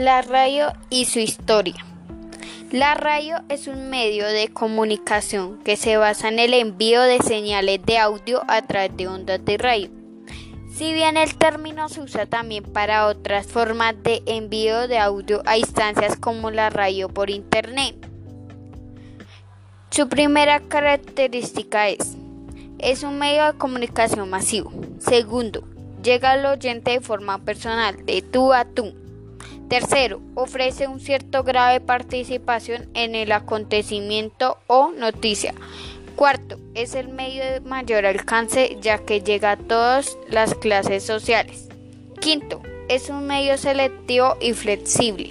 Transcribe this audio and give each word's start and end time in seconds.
La 0.00 0.22
radio 0.22 0.72
y 0.88 1.04
su 1.04 1.18
historia. 1.18 1.84
La 2.72 2.94
radio 2.94 3.36
es 3.50 3.66
un 3.66 3.90
medio 3.90 4.26
de 4.26 4.48
comunicación 4.48 5.58
que 5.58 5.76
se 5.76 5.98
basa 5.98 6.28
en 6.28 6.38
el 6.38 6.54
envío 6.54 7.02
de 7.02 7.18
señales 7.18 7.82
de 7.84 7.98
audio 7.98 8.40
a 8.48 8.62
través 8.62 8.96
de 8.96 9.08
ondas 9.08 9.44
de 9.44 9.58
radio. 9.58 9.90
Si 10.72 10.94
bien 10.94 11.18
el 11.18 11.36
término 11.36 11.90
se 11.90 12.00
usa 12.00 12.24
también 12.24 12.64
para 12.64 13.08
otras 13.08 13.46
formas 13.46 13.94
de 14.02 14.22
envío 14.24 14.88
de 14.88 14.96
audio 14.96 15.42
a 15.44 15.58
instancias 15.58 16.16
como 16.16 16.50
la 16.50 16.70
radio 16.70 17.10
por 17.10 17.28
internet. 17.28 17.94
Su 19.90 20.08
primera 20.08 20.60
característica 20.60 21.90
es, 21.90 22.16
es 22.78 23.02
un 23.02 23.18
medio 23.18 23.44
de 23.44 23.58
comunicación 23.58 24.30
masivo. 24.30 24.72
Segundo, 24.98 25.62
llega 26.02 26.30
al 26.30 26.46
oyente 26.46 26.92
de 26.92 27.00
forma 27.02 27.36
personal, 27.44 28.06
de 28.06 28.22
tú 28.22 28.54
a 28.54 28.64
tú. 28.64 28.94
Tercero, 29.70 30.20
ofrece 30.34 30.88
un 30.88 30.98
cierto 30.98 31.44
grado 31.44 31.74
de 31.74 31.80
participación 31.80 32.90
en 32.94 33.14
el 33.14 33.30
acontecimiento 33.30 34.58
o 34.66 34.90
noticia. 34.90 35.54
Cuarto, 36.16 36.58
es 36.74 36.96
el 36.96 37.06
medio 37.06 37.44
de 37.44 37.60
mayor 37.60 38.04
alcance 38.04 38.78
ya 38.80 38.98
que 38.98 39.20
llega 39.20 39.52
a 39.52 39.56
todas 39.56 40.18
las 40.28 40.56
clases 40.56 41.04
sociales. 41.04 41.68
Quinto, 42.18 42.60
es 42.88 43.10
un 43.10 43.28
medio 43.28 43.56
selectivo 43.56 44.36
y 44.40 44.54
flexible. 44.54 45.30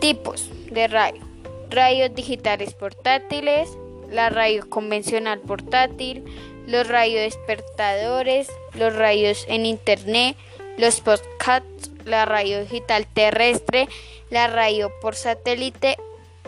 Tipos 0.00 0.48
de 0.70 0.88
radio. 0.88 1.20
Radios 1.68 2.14
digitales 2.14 2.72
portátiles, 2.72 3.68
la 4.10 4.30
radio 4.30 4.70
convencional 4.70 5.38
portátil, 5.40 6.24
los 6.66 6.88
radiodespertadores, 6.88 8.48
los 8.72 8.96
radios 8.96 9.44
en 9.48 9.66
internet, 9.66 10.34
los 10.78 11.02
podcasts, 11.02 11.91
la 12.06 12.24
radio 12.24 12.60
digital 12.60 13.06
terrestre, 13.06 13.88
la 14.30 14.46
radio 14.46 14.90
por 15.00 15.14
satélite, 15.14 15.96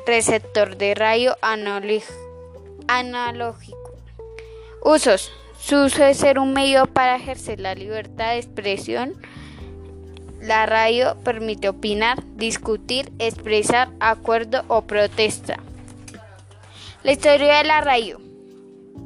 receptor 0.07 0.77
de 0.77 0.95
radio 0.95 1.37
analógico. 2.87 3.95
Usos. 4.83 5.33
Su 5.59 5.85
uso 5.85 6.05
es 6.05 6.19
ser 6.19 6.39
un 6.39 6.53
medio 6.53 6.85
para 6.85 7.17
ejercer 7.17 7.59
la 7.59 7.75
libertad 7.75 8.33
de 8.33 8.39
expresión. 8.39 9.15
La 10.43 10.67
radio 10.67 11.17
permite 11.25 11.71
opinar, 11.71 12.23
discutir, 12.37 13.11
expresar 13.19 13.89
acuerdo 13.99 14.63
o 14.69 14.83
protesta. 14.83 15.59
La 17.03 17.13
historia 17.13 17.59
de 17.59 17.65
la 17.65 17.81
radio. 17.81 18.21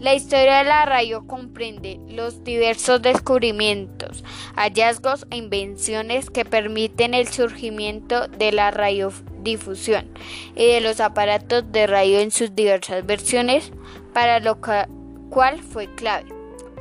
La 0.01 0.15
historia 0.15 0.59
de 0.59 0.65
la 0.65 0.85
radio 0.85 1.27
comprende 1.27 1.99
los 2.09 2.45
diversos 2.45 3.03
descubrimientos, 3.03 4.23
hallazgos 4.55 5.27
e 5.31 5.39
invenciones 5.39 6.31
que 6.31 6.45
permiten 6.45 7.15
el 7.15 7.27
surgimiento 7.27 8.29
de 8.29 8.53
la 8.53 8.71
radiodifusión 8.71 10.09
y 10.55 10.67
de 10.69 10.81
los 10.81 11.01
aparatos 11.01 11.73
de 11.73 11.89
radio 11.89 12.21
en 12.21 12.31
sus 12.31 12.55
diversas 12.55 13.05
versiones, 13.07 13.73
para 14.15 14.39
lo 14.39 14.61
cual 14.61 15.61
fue 15.65 15.93
clave. 15.97 16.27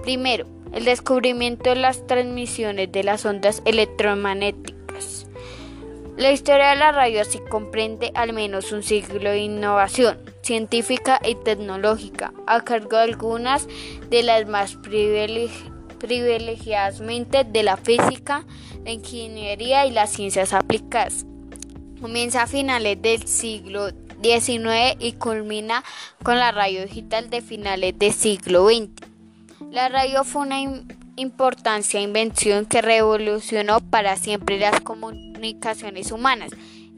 Primero, 0.04 0.46
el 0.72 0.86
descubrimiento 0.86 1.72
de 1.72 1.78
las 1.78 2.06
transmisiones 2.06 2.92
de 2.92 3.04
las 3.04 3.26
ondas 3.26 3.64
electromagnéticas. 3.66 5.26
La 6.18 6.32
historia 6.32 6.70
de 6.70 6.76
la 6.76 6.92
radio 6.92 7.22
así 7.22 7.40
comprende 7.50 8.12
al 8.14 8.34
menos 8.34 8.72
un 8.72 8.84
siglo 8.84 9.32
de 9.32 9.40
innovación 9.40 10.37
científica 10.48 11.20
y 11.24 11.36
tecnológica, 11.36 12.34
a 12.48 12.62
cargo 12.62 12.96
de 12.96 13.04
algunas 13.04 13.68
de 14.10 14.24
las 14.24 14.48
más 14.48 14.78
privilegiadas 16.00 17.02
mentes 17.02 17.52
de 17.52 17.64
la 17.64 17.76
física, 17.76 18.46
la 18.86 18.92
ingeniería 18.92 19.86
y 19.86 19.92
las 19.92 20.10
ciencias 20.12 20.54
aplicadas. 20.54 21.26
Comienza 22.02 22.44
a 22.44 22.48
finales 22.48 23.02
del 23.02 23.28
siglo 23.28 23.90
XIX 24.24 24.96
y 25.00 25.12
culmina 25.14 25.84
con 26.24 26.38
la 26.38 26.54
radio 26.54 26.84
digital 26.84 27.30
de 27.30 27.42
finales 27.42 28.00
del 28.00 28.14
siglo 28.14 28.70
XX. 28.70 28.90
La 29.70 29.90
radio 29.90 30.24
fue 30.24 30.44
una 30.44 30.62
importancia 31.18 32.00
invención 32.00 32.66
que 32.66 32.82
revolucionó 32.82 33.82
para 33.82 34.16
siempre 34.16 34.60
las 34.60 34.80
comunicaciones 34.80 36.14
humanas 36.14 36.52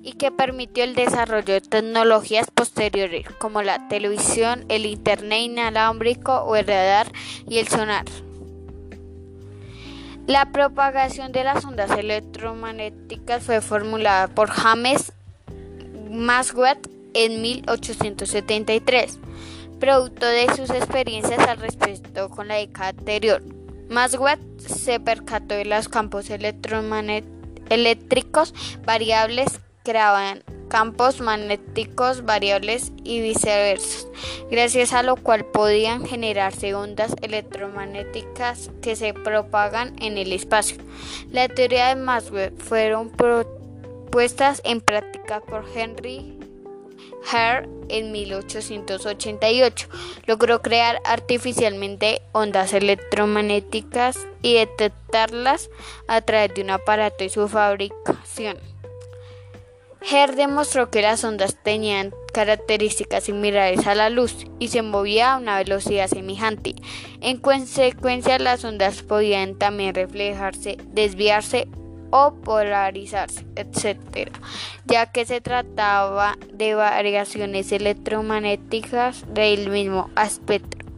y 0.09 0.14
que 0.14 0.31
permitió 0.31 0.84
el 0.84 0.96
desarrollo 0.96 1.53
de 1.53 1.62
tecnologías 1.62 2.50
posteriores 2.50 3.28
como 3.38 3.62
la 3.62 3.88
televisión, 3.90 4.66
el 4.68 4.88
internet 4.88 5.42
inalámbrico 5.44 6.34
o 6.34 6.56
el 6.56 6.66
radar 6.66 7.12
y 7.47 7.59
el 7.59 7.68
sonar. 7.68 8.06
La 10.25 10.52
propagación 10.52 11.31
de 11.31 11.44
las 11.44 11.64
ondas 11.64 11.92
electromagnéticas 11.92 13.44
fue 13.44 13.62
formulada 13.62 14.28
por 14.30 14.50
James 14.50 15.14
Maxwell 16.09 16.80
en 17.14 17.44
1873, 17.44 19.19
producto 19.80 20.25
de 20.25 20.48
sus 20.56 20.72
experiencias 20.72 21.48
al 21.48 21.59
respecto 21.59 22.31
con 22.31 22.48
la 22.48 22.56
década 22.56 22.90
anterior. 22.90 23.44
Maxwell 23.90 24.40
se 24.58 25.00
percató 25.00 25.53
de 25.53 25.66
los 25.66 25.88
campos 25.88 26.31
eléctricos 27.69 28.56
variables 28.84 29.59
creaban 29.84 30.44
campos 30.70 31.20
magnéticos 31.20 32.26
variables 32.26 32.92
y 33.04 33.22
viceversa, 33.22 34.08
gracias 34.50 34.94
a 34.94 35.04
lo 35.04 35.16
cual 35.16 35.46
podían 35.46 36.06
generarse 36.06 36.76
ondas 36.76 37.16
electromagnéticas 37.22 38.70
que 38.82 38.96
se 38.96 39.14
propagan 39.14 39.96
en 40.00 40.18
el 40.18 40.32
espacio. 40.32 40.78
La 41.32 41.48
teoría 41.48 41.88
de 41.88 41.96
Maxwell 41.96 42.54
fueron 42.58 43.10
propuestas 43.10 44.62
en 44.64 44.80
práctica 44.80 45.42
por 45.42 45.66
Henry 45.76 46.38
Hare 47.32 47.68
en 47.90 48.12
1888. 48.12 49.90
Logró 50.26 50.62
crear 50.62 51.02
artificialmente 51.04 52.22
ondas 52.32 52.74
electromagnéticas 52.74 54.28
y 54.42 54.54
detectarlas 54.54 55.70
a 56.08 56.22
través 56.22 56.54
de 56.54 56.62
un 56.62 56.70
aparato 56.70 57.24
y 57.24 57.30
su 57.30 57.48
fabricación. 57.48 58.58
Herr 60.02 60.36
demostró 60.36 60.90
que 60.90 61.02
las 61.02 61.24
ondas 61.24 61.58
tenían 61.62 62.14
características 62.34 63.26
similares 63.26 63.86
a 63.86 63.96
la 63.96 64.10
luz 64.10 64.46
y 64.60 64.70
se 64.70 64.82
movían 64.82 65.30
a 65.30 65.38
una 65.38 65.58
velocidad 65.58 66.08
semejante. 66.08 66.76
En 67.22 67.38
consecuencia, 67.38 68.40
las 68.40 68.64
ondas 68.64 69.02
podían 69.02 69.56
también 69.56 69.94
reflejarse, 69.94 70.78
desviarse 70.88 71.68
o 72.12 72.34
polarizarse, 72.34 73.46
etc., 73.56 74.32
ya 74.86 75.12
que 75.12 75.26
se 75.26 75.42
trataba 75.42 76.38
de 76.52 76.76
variaciones 76.76 77.72
electromagnéticas 77.72 79.26
del 79.34 79.70
mismo 79.70 80.10
aspecto. 80.16 80.89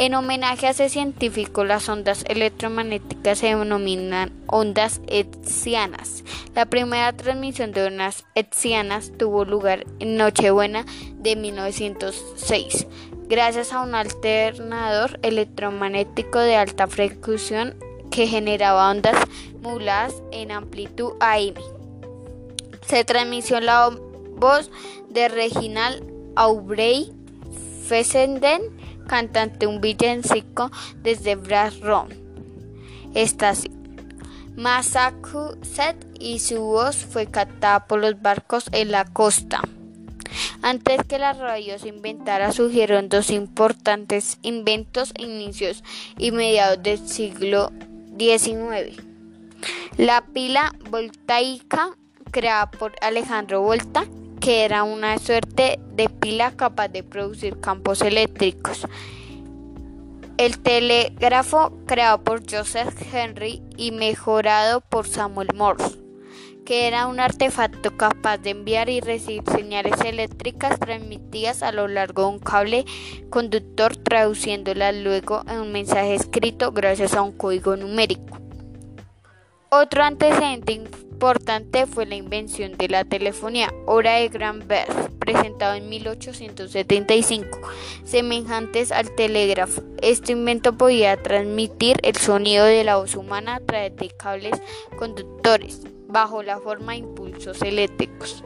En 0.00 0.14
homenaje 0.14 0.68
a 0.68 0.70
ese 0.70 0.88
científico, 0.88 1.64
las 1.64 1.88
ondas 1.88 2.24
electromagnéticas 2.28 3.40
se 3.40 3.48
denominan 3.48 4.32
ondas 4.46 5.00
hertzianas. 5.08 6.22
La 6.54 6.66
primera 6.66 7.12
transmisión 7.12 7.72
de 7.72 7.82
ondas 7.82 8.24
hertzianas 8.36 9.10
tuvo 9.18 9.44
lugar 9.44 9.84
en 9.98 10.16
Nochebuena 10.16 10.86
de 11.14 11.34
1906, 11.34 12.86
gracias 13.28 13.72
a 13.72 13.80
un 13.80 13.96
alternador 13.96 15.18
electromagnético 15.22 16.38
de 16.38 16.54
alta 16.54 16.86
frecuencia 16.86 17.74
que 18.12 18.28
generaba 18.28 18.92
ondas 18.92 19.16
moduladas 19.62 20.14
en 20.30 20.52
amplitud 20.52 21.14
AM. 21.18 21.54
Se 22.86 23.02
transmitió 23.02 23.58
la 23.58 23.90
voz 24.36 24.70
de 25.10 25.28
Reginald 25.28 26.04
Aubrey 26.36 27.12
Fessenden 27.88 28.77
cantante 29.08 29.66
un 29.66 29.80
villancico 29.80 30.70
desde 31.02 31.34
Brass 31.34 31.80
Room, 31.80 32.08
estación. 33.14 33.76
Massachusetts 34.58 36.04
y 36.18 36.40
su 36.40 36.60
voz 36.60 36.96
fue 36.96 37.26
captada 37.26 37.86
por 37.86 38.00
los 38.00 38.20
barcos 38.20 38.68
en 38.72 38.90
la 38.90 39.04
costa. 39.04 39.60
Antes 40.62 41.04
que 41.06 41.18
la 41.18 41.32
radio 41.32 41.78
se 41.78 41.90
inventara, 41.90 42.50
surgieron 42.50 43.08
dos 43.08 43.30
importantes 43.30 44.38
inventos 44.42 45.12
inicios 45.16 45.84
y 46.18 46.32
mediados 46.32 46.82
del 46.82 46.98
siglo 47.06 47.70
XIX. 48.18 49.00
La 49.96 50.24
pila 50.26 50.74
voltaica, 50.90 51.96
creada 52.32 52.68
por 52.70 52.96
Alejandro 53.00 53.62
Volta, 53.62 54.06
que 54.40 54.64
era 54.64 54.84
una 54.84 55.18
suerte 55.18 55.78
de 55.94 56.08
pila 56.08 56.52
capaz 56.52 56.88
de 56.88 57.02
producir 57.02 57.60
campos 57.60 58.02
eléctricos. 58.02 58.86
El 60.36 60.58
telégrafo 60.58 61.72
creado 61.86 62.22
por 62.22 62.42
Joseph 62.48 62.94
Henry 63.12 63.62
y 63.76 63.90
mejorado 63.90 64.80
por 64.80 65.08
Samuel 65.08 65.48
Morse, 65.54 65.98
que 66.64 66.86
era 66.86 67.06
un 67.08 67.18
artefacto 67.18 67.96
capaz 67.96 68.38
de 68.38 68.50
enviar 68.50 68.88
y 68.88 69.00
recibir 69.00 69.42
señales 69.50 70.00
eléctricas 70.04 70.78
transmitidas 70.78 71.62
a 71.62 71.72
lo 71.72 71.88
largo 71.88 72.22
de 72.22 72.28
un 72.28 72.38
cable 72.38 72.84
conductor, 73.30 73.96
traduciéndolas 73.96 74.94
luego 74.94 75.42
en 75.48 75.58
un 75.58 75.72
mensaje 75.72 76.14
escrito 76.14 76.72
gracias 76.72 77.14
a 77.14 77.22
un 77.22 77.32
código 77.32 77.76
numérico. 77.76 78.47
Otro 79.70 80.02
antecedente 80.02 80.72
importante 80.72 81.84
fue 81.84 82.06
la 82.06 82.14
invención 82.14 82.78
de 82.78 82.88
la 82.88 83.04
telefonía, 83.04 83.68
obra 83.84 84.14
de 84.14 84.30
Bell, 84.30 84.86
presentado 85.18 85.74
en 85.74 85.90
1875, 85.90 87.60
semejantes 88.02 88.92
al 88.92 89.14
telégrafo. 89.14 89.82
Este 90.00 90.32
invento 90.32 90.72
podía 90.72 91.22
transmitir 91.22 91.98
el 92.02 92.16
sonido 92.16 92.64
de 92.64 92.82
la 92.82 92.96
voz 92.96 93.14
humana 93.14 93.56
a 93.56 93.60
través 93.60 93.94
de 93.96 94.08
cables 94.08 94.58
conductores, 94.98 95.82
bajo 96.06 96.42
la 96.42 96.58
forma 96.60 96.92
de 96.92 97.00
impulsos 97.00 97.60
eléctricos. 97.60 98.42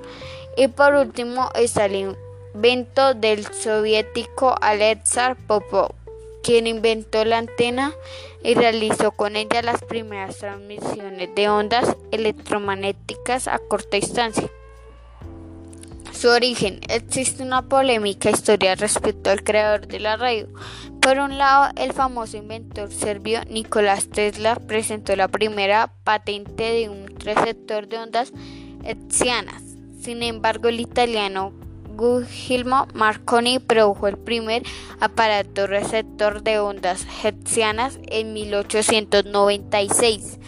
Y 0.56 0.66
por 0.66 0.94
último 0.94 1.50
está 1.54 1.84
el 1.84 2.16
invento 2.52 3.14
del 3.14 3.46
soviético 3.46 4.56
Alexar 4.60 5.36
Popov 5.36 5.94
quien 6.42 6.66
inventó 6.66 7.24
la 7.24 7.38
antena 7.38 7.92
y 8.42 8.54
realizó 8.54 9.12
con 9.12 9.36
ella 9.36 9.62
las 9.62 9.82
primeras 9.82 10.38
transmisiones 10.38 11.34
de 11.34 11.48
ondas 11.48 11.96
electromagnéticas 12.10 13.48
a 13.48 13.58
corta 13.58 13.96
distancia. 13.96 14.50
Su 16.12 16.28
origen. 16.28 16.80
Existe 16.88 17.42
una 17.42 17.62
polémica 17.62 18.30
historia 18.30 18.74
respecto 18.74 19.30
al 19.30 19.42
creador 19.42 19.86
de 19.86 19.98
la 19.98 20.16
radio. 20.16 20.48
Por 21.00 21.18
un 21.18 21.36
lado, 21.38 21.72
el 21.76 21.92
famoso 21.92 22.36
inventor 22.36 22.92
serbio 22.92 23.40
Nicolás 23.48 24.08
Tesla 24.08 24.54
presentó 24.54 25.16
la 25.16 25.28
primera 25.28 25.92
patente 26.04 26.62
de 26.62 26.88
un 26.88 27.06
receptor 27.18 27.88
de 27.88 27.98
ondas 27.98 28.32
hertzianas. 28.84 29.62
Sin 30.00 30.22
embargo, 30.22 30.68
el 30.68 30.80
italiano 30.80 31.52
Guglielmo 31.94 32.86
Marconi 32.94 33.58
produjo 33.58 34.08
el 34.08 34.18
primer 34.18 34.62
aparato 35.00 35.66
receptor 35.66 36.42
de 36.42 36.58
ondas 36.58 37.06
hertzianas 37.22 37.98
en 38.08 38.32
1896. 38.32 40.38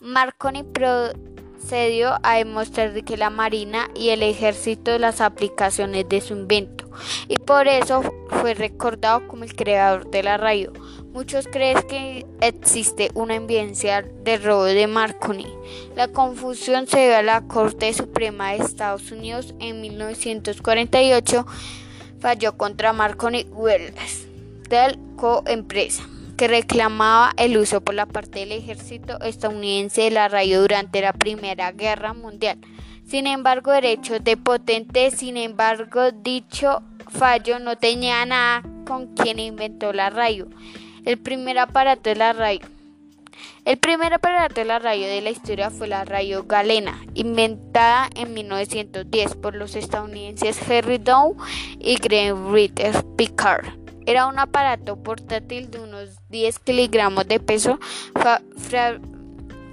Marconi 0.00 0.62
procedió 0.62 2.18
a 2.22 2.36
demostrar 2.36 3.04
que 3.04 3.16
la 3.16 3.30
Marina 3.30 3.90
y 3.94 4.10
el 4.10 4.22
Ejército 4.22 4.98
las 4.98 5.20
aplicaciones 5.20 6.08
de 6.08 6.20
su 6.20 6.34
invento 6.34 6.88
y 7.28 7.38
por 7.38 7.68
eso 7.68 8.02
fue 8.40 8.54
recordado 8.54 9.26
como 9.28 9.44
el 9.44 9.54
creador 9.54 10.10
de 10.10 10.22
la 10.22 10.36
radio. 10.36 10.72
Muchos 11.12 11.48
creen 11.48 11.76
que 11.88 12.24
existe 12.40 13.10
una 13.14 13.34
evidencia 13.34 14.02
de 14.02 14.38
robo 14.38 14.62
de 14.62 14.86
Marconi. 14.86 15.48
La 15.96 16.06
confusión 16.06 16.86
se 16.86 17.06
dio 17.06 17.16
a 17.16 17.22
la 17.22 17.40
Corte 17.42 17.92
Suprema 17.92 18.52
de 18.52 18.58
Estados 18.58 19.10
Unidos 19.10 19.52
en 19.58 19.80
1948. 19.80 21.46
Falló 22.20 22.56
contra 22.56 22.92
Marconi 22.92 23.44
Wells, 23.50 24.28
del 24.68 25.00
coempresa, 25.16 26.04
que 26.36 26.46
reclamaba 26.46 27.32
el 27.36 27.58
uso 27.58 27.80
por 27.80 27.96
la 27.96 28.06
parte 28.06 28.38
del 28.38 28.52
ejército 28.52 29.20
estadounidense 29.20 30.02
de 30.02 30.10
la 30.12 30.28
radio 30.28 30.60
durante 30.60 31.00
la 31.00 31.12
Primera 31.12 31.72
Guerra 31.72 32.14
Mundial. 32.14 32.58
Sin 33.04 33.26
embargo, 33.26 33.72
derechos 33.72 34.22
de 34.22 34.36
potente, 34.36 35.10
sin 35.10 35.36
embargo, 35.36 36.12
dicho 36.12 36.82
fallo 37.08 37.58
no 37.58 37.76
tenía 37.76 38.24
nada 38.26 38.62
con 38.86 39.12
quien 39.14 39.40
inventó 39.40 39.92
la 39.92 40.10
radio. 40.10 40.46
El 41.04 41.18
primer 41.18 41.58
aparato 41.58 42.10
de 42.10 42.16
la 42.16 42.32
radio. 42.32 42.60
El 43.64 43.78
primer 43.78 44.12
aparato 44.12 44.54
de 44.56 44.64
la 44.64 44.78
radio 44.78 45.06
de 45.06 45.20
la 45.20 45.30
historia 45.30 45.70
fue 45.70 45.86
la 45.86 46.04
radio 46.04 46.44
galena, 46.44 47.00
inventada 47.14 48.08
en 48.14 48.34
1910 48.34 49.34
por 49.36 49.54
los 49.54 49.76
estadounidenses 49.76 50.58
Henry 50.68 50.98
Dow 50.98 51.36
y 51.78 51.96
Ritter 51.96 53.04
Picard. 53.16 53.66
Era 54.06 54.26
un 54.26 54.38
aparato 54.38 54.96
portátil 54.96 55.70
de 55.70 55.78
unos 55.78 56.08
10 56.30 56.58
kilogramos 56.60 57.28
de 57.28 57.38
peso 57.38 57.78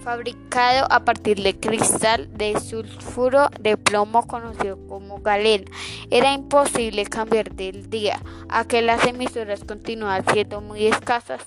fabricado 0.07 0.87
a 0.89 1.01
partir 1.03 1.43
de 1.43 1.59
cristal 1.59 2.29
de 2.31 2.57
sulfuro 2.61 3.49
de 3.59 3.75
plomo 3.75 4.25
conocido 4.25 4.79
como 4.87 5.19
galena. 5.19 5.69
Era 6.09 6.31
imposible 6.31 7.03
cambiar 7.07 7.51
del 7.51 7.89
día 7.89 8.21
a 8.47 8.63
que 8.63 8.81
las 8.81 9.05
emisoras 9.05 9.65
continuaban 9.65 10.23
siendo 10.31 10.61
muy 10.61 10.87
escasas. 10.87 11.41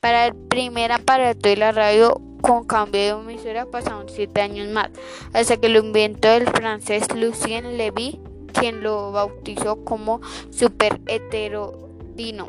Para 0.00 0.28
el 0.28 0.34
primer 0.34 0.92
aparato 0.92 1.46
de 1.46 1.58
la 1.58 1.72
radio 1.72 2.18
con 2.40 2.64
cambio 2.64 3.00
de 3.00 3.32
emisora 3.32 3.66
pasaron 3.66 4.08
siete 4.08 4.40
años 4.40 4.68
más, 4.68 4.88
hasta 5.34 5.58
que 5.58 5.68
lo 5.68 5.80
inventó 5.80 6.28
el 6.28 6.46
francés 6.46 7.14
Lucien 7.14 7.76
Levy, 7.76 8.18
quien 8.58 8.82
lo 8.82 9.12
bautizó 9.12 9.84
como 9.84 10.22
super 10.50 11.02
heterodino. 11.06 12.48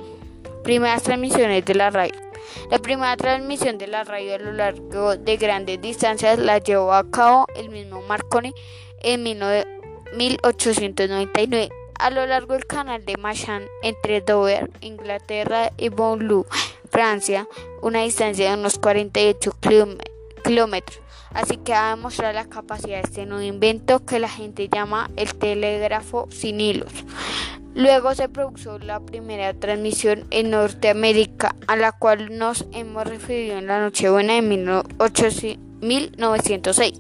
Primeras 0.63 1.03
transmisiones 1.03 1.65
de 1.65 1.75
la 1.75 1.89
radio. 1.89 2.26
La 2.69 2.79
primera 2.79 3.15
transmisión 3.17 3.77
de 3.77 3.87
la 3.87 4.03
radio 4.03 4.35
a 4.35 4.39
lo 4.39 4.51
largo 4.51 5.15
de 5.17 5.37
grandes 5.37 5.81
distancias 5.81 6.37
la 6.39 6.57
llevó 6.59 6.93
a 6.93 7.09
cabo 7.09 7.47
el 7.55 7.69
mismo 7.69 8.01
Marconi 8.01 8.53
en 9.01 9.23
1899 9.23 11.69
a 11.99 12.09
lo 12.09 12.25
largo 12.25 12.53
del 12.53 12.65
canal 12.65 13.03
de 13.05 13.17
Machan 13.17 13.63
entre 13.81 14.21
Dover, 14.21 14.69
Inglaterra 14.81 15.71
y 15.77 15.89
Bonlou, 15.89 16.45
Francia, 16.89 17.47
una 17.81 18.03
distancia 18.03 18.51
de 18.51 18.57
unos 18.57 18.77
48 18.77 19.51
kilómetros. 20.43 20.99
Así 21.33 21.57
que 21.57 21.73
ha 21.73 21.95
demostrado 21.95 22.33
la 22.33 22.45
capacidad 22.45 22.97
de 22.97 23.03
este 23.03 23.25
nuevo 23.25 23.43
invento 23.43 24.05
que 24.05 24.19
la 24.19 24.29
gente 24.29 24.69
llama 24.69 25.09
el 25.15 25.35
telégrafo 25.35 26.27
sin 26.31 26.61
hilos. 26.61 26.91
Luego 27.77 28.13
se 28.15 28.27
produjo 28.27 28.79
la 28.79 28.99
primera 28.99 29.53
transmisión 29.53 30.25
en 30.31 30.49
Norteamérica, 30.49 31.55
a 31.67 31.75
la 31.75 31.91
cual 31.91 32.35
nos 32.35 32.65
hemos 32.73 33.05
referido 33.05 33.59
en 33.59 33.67
la 33.67 33.79
Nochebuena 33.79 34.33
de 34.33 34.41
1906. 34.41 36.93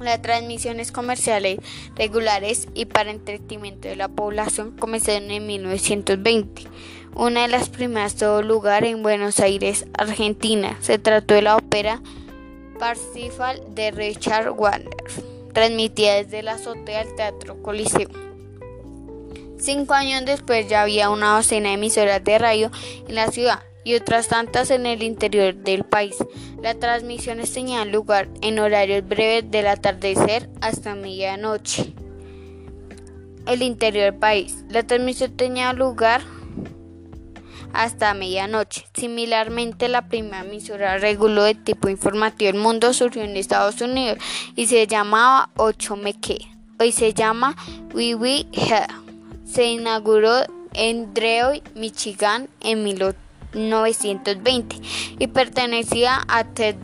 Las 0.00 0.22
transmisiones 0.22 0.90
comerciales 0.90 1.58
regulares 1.96 2.66
y 2.72 2.86
para 2.86 3.10
entretenimiento 3.10 3.88
de 3.88 3.96
la 3.96 4.08
población 4.08 4.70
comenzaron 4.70 5.30
en 5.30 5.46
1920. 5.46 6.62
Una 7.14 7.42
de 7.42 7.48
las 7.48 7.68
primeras 7.68 8.16
tuvo 8.16 8.40
lugar 8.40 8.86
en 8.86 9.02
Buenos 9.02 9.38
Aires, 9.38 9.84
Argentina. 9.98 10.78
Se 10.80 10.98
trató 10.98 11.34
de 11.34 11.42
la 11.42 11.56
ópera 11.56 12.00
Parsifal 12.78 13.60
de 13.74 13.90
Richard 13.90 14.54
Wagner, 14.56 14.96
transmitida 15.52 16.14
desde 16.14 16.42
la 16.42 16.52
azotea 16.52 17.04
del 17.04 17.14
Teatro 17.16 17.62
Coliseo. 17.62 18.27
Cinco 19.58 19.94
años 19.94 20.24
después 20.24 20.68
ya 20.68 20.82
había 20.82 21.10
una 21.10 21.34
docena 21.34 21.68
de 21.68 21.74
emisoras 21.74 22.22
de 22.22 22.38
radio 22.38 22.70
en 23.08 23.14
la 23.14 23.30
ciudad 23.30 23.60
y 23.84 23.94
otras 23.94 24.28
tantas 24.28 24.70
en 24.70 24.86
el 24.86 25.02
interior 25.02 25.54
del 25.54 25.84
país. 25.84 26.16
Las 26.62 26.78
transmisiones 26.78 27.52
tenían 27.52 27.90
lugar 27.90 28.28
en 28.42 28.58
horarios 28.58 29.06
breves 29.06 29.50
del 29.50 29.66
atardecer 29.66 30.48
hasta 30.60 30.94
medianoche. 30.94 31.92
El 33.46 33.62
interior 33.62 34.12
del 34.12 34.20
país. 34.20 34.64
La 34.68 34.82
transmisión 34.82 35.36
tenía 35.36 35.72
lugar 35.72 36.20
hasta 37.72 38.14
medianoche. 38.14 38.86
Similarmente, 38.94 39.88
la 39.88 40.08
primera 40.08 40.40
emisora 40.40 40.98
reguló 40.98 41.44
de 41.44 41.54
tipo 41.54 41.88
informativo 41.88 42.50
El 42.50 42.58
Mundo 42.58 42.92
surgió 42.92 43.22
en 43.22 43.36
Estados 43.36 43.80
Unidos 43.80 44.18
y 44.54 44.66
se 44.66 44.86
llamaba 44.86 45.50
8MK. 45.56 46.46
Hoy 46.78 46.92
se 46.92 47.12
llama 47.14 47.56
We 47.94 48.14
se 49.48 49.64
inauguró 49.66 50.42
en 50.74 51.14
Detroit, 51.14 51.64
Michigan 51.74 52.48
en 52.60 52.84
1920 52.84 54.76
y 55.18 55.26
pertenecía 55.28 56.20
a 56.28 56.44
The 56.44 56.76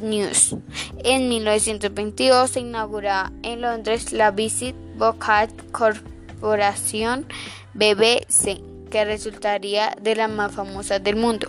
News. 0.00 0.56
En 1.04 1.28
1922 1.28 2.50
se 2.50 2.60
inauguró 2.60 3.30
en 3.42 3.60
Londres 3.60 4.12
la 4.12 4.30
Visit 4.30 4.74
Vocal 4.96 5.50
Corporation 5.72 7.26
BBC, 7.74 8.62
que 8.90 9.04
resultaría 9.04 9.94
de 10.00 10.16
las 10.16 10.30
más 10.30 10.52
famosas 10.52 11.04
del 11.04 11.16
mundo. 11.16 11.48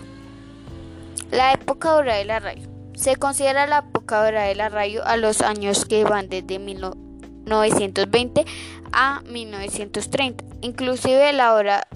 La 1.30 1.52
época 1.52 1.92
dorada 1.92 2.18
de 2.18 2.26
la 2.26 2.40
radio. 2.40 2.68
Se 2.94 3.16
considera 3.16 3.66
la 3.66 3.78
época 3.78 4.22
dorada 4.22 4.46
de 4.46 4.54
la 4.54 4.68
radio 4.68 5.02
a 5.06 5.16
los 5.16 5.40
años 5.40 5.86
que 5.86 6.04
van 6.04 6.28
desde 6.28 6.58
1920 6.58 8.44
a 8.92 9.22
1930 9.28 10.48
inclusive 10.60 11.32
la 11.32 11.54
hora 11.54 11.86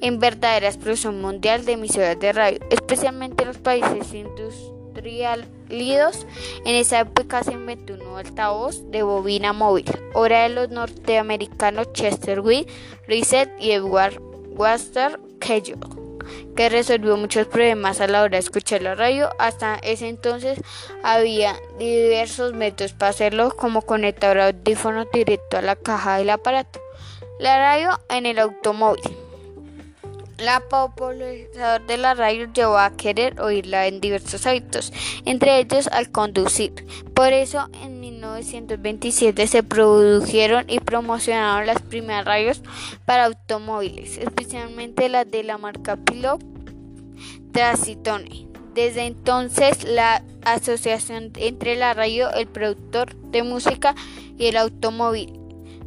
en 0.00 0.18
verdadera 0.18 0.68
explosión 0.68 1.20
mundial 1.20 1.64
de 1.64 1.72
emisoras 1.72 2.18
de 2.18 2.32
radio, 2.32 2.58
especialmente 2.70 3.44
en 3.44 3.48
los 3.48 3.58
países 3.58 4.12
industrializados. 4.12 6.26
En 6.64 6.74
esa 6.74 7.00
época 7.00 7.44
se 7.44 7.52
inventó 7.52 7.94
un 7.94 8.00
nuevo 8.00 8.16
altavoz 8.16 8.90
de 8.90 9.04
bobina 9.04 9.52
móvil, 9.52 9.84
hora 10.14 10.42
de 10.42 10.48
los 10.48 10.70
norteamericanos 10.70 11.92
Chester 11.92 12.40
Witt, 12.40 12.68
Reset 13.06 13.48
y 13.60 13.70
Edward 13.70 14.20
Waster 14.56 15.20
Kellogg, 15.38 16.01
que 16.56 16.68
resolvió 16.68 17.16
muchos 17.16 17.46
problemas 17.46 18.00
a 18.00 18.06
la 18.06 18.22
hora 18.22 18.36
de 18.36 18.38
escuchar 18.38 18.82
la 18.82 18.94
radio. 18.94 19.30
Hasta 19.38 19.76
ese 19.76 20.08
entonces 20.08 20.60
había 21.02 21.56
diversos 21.78 22.52
métodos 22.52 22.92
para 22.92 23.10
hacerlo, 23.10 23.54
como 23.56 23.82
conectar 23.82 24.38
audífonos 24.38 25.06
directo 25.12 25.58
a 25.58 25.62
la 25.62 25.76
caja 25.76 26.18
del 26.18 26.30
aparato. 26.30 26.80
La 27.38 27.58
radio 27.58 28.00
en 28.08 28.26
el 28.26 28.38
automóvil. 28.38 29.21
La 30.42 30.58
popularidad 30.58 31.80
de 31.82 31.96
la 31.96 32.14
radio 32.14 32.52
llevó 32.52 32.76
a 32.76 32.96
querer 32.96 33.40
oírla 33.40 33.86
en 33.86 34.00
diversos 34.00 34.44
hábitos, 34.44 34.92
entre 35.24 35.60
ellos 35.60 35.86
al 35.86 36.10
conducir. 36.10 36.84
Por 37.14 37.32
eso, 37.32 37.68
en 37.80 38.00
1927 38.00 39.46
se 39.46 39.62
produjeron 39.62 40.64
y 40.68 40.80
promocionaron 40.80 41.68
las 41.68 41.80
primeras 41.80 42.24
radios 42.24 42.60
para 43.04 43.26
automóviles, 43.26 44.18
especialmente 44.18 45.08
las 45.08 45.30
de 45.30 45.44
la 45.44 45.58
marca 45.58 45.94
Pilot 45.94 46.42
Transitone. 47.52 48.48
Desde 48.74 49.06
entonces, 49.06 49.84
la 49.84 50.24
asociación 50.44 51.30
entre 51.36 51.76
la 51.76 51.94
radio, 51.94 52.32
el 52.32 52.48
productor 52.48 53.14
de 53.14 53.44
música 53.44 53.94
y 54.36 54.46
el 54.46 54.56
automóvil 54.56 55.38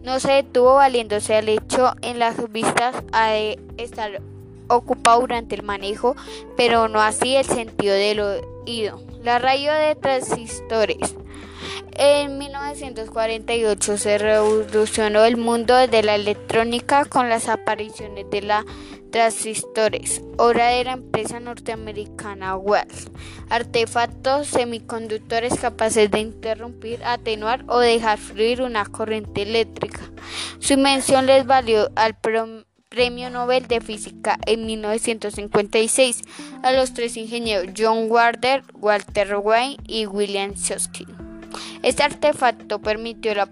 no 0.02 0.22
se 0.22 0.32
detuvo 0.32 0.76
valiéndose 0.76 1.36
al 1.36 1.50
hecho 1.50 1.94
en 2.02 2.20
las 2.20 2.50
vistas 2.54 2.96
a 3.12 3.36
estar 3.36 4.22
ocupado 4.68 5.22
durante 5.22 5.56
el 5.56 5.64
manejo, 5.64 6.16
pero 6.58 6.88
no 6.88 7.02
así 7.02 7.36
el 7.36 7.46
sentido 7.46 7.94
del 7.96 8.20
oído. 8.20 9.02
La 9.24 9.40
radio 9.40 9.74
de 9.74 9.96
transistores. 9.96 11.16
En 11.98 12.38
1948 12.38 13.98
se 13.98 14.18
revolucionó 14.18 15.24
el 15.24 15.38
mundo 15.38 15.76
de 15.76 16.04
la 16.04 16.16
electrónica 16.16 17.06
con 17.06 17.30
las 17.30 17.48
apariciones 17.48 18.30
de 18.30 18.42
la 18.42 18.66
transistores, 19.16 20.22
obra 20.38 20.68
de 20.72 20.84
la 20.84 20.92
empresa 20.92 21.40
norteamericana 21.40 22.58
Wells, 22.58 23.10
artefactos 23.50 24.48
semiconductores 24.48 25.58
capaces 25.58 26.12
de 26.12 26.20
interrumpir, 26.20 27.02
atenuar 27.06 27.64
o 27.68 27.80
dejar 27.80 28.18
fluir 28.18 28.62
una 28.62 28.86
corriente 28.86 29.44
eléctrica. 29.44 30.02
Su 30.60 30.74
invención 30.74 31.28
les 31.28 31.46
valió 31.46 31.90
al 31.96 32.20
Premio 32.96 33.30
Nobel 33.30 33.68
de 33.68 33.82
Física 33.82 34.40
en 34.46 34.66
1956 34.66 36.22
a 36.64 36.72
los 36.72 36.94
tres 36.94 37.18
ingenieros 37.18 37.74
John 37.78 38.10
Warder, 38.10 38.64
Walter 38.74 39.36
Wayne 39.36 39.76
y 39.86 40.06
William 40.06 40.54
Shosky. 40.54 41.06
Este 41.84 42.04
artefacto 42.04 42.80
permitió 42.80 43.36
la 43.36 43.50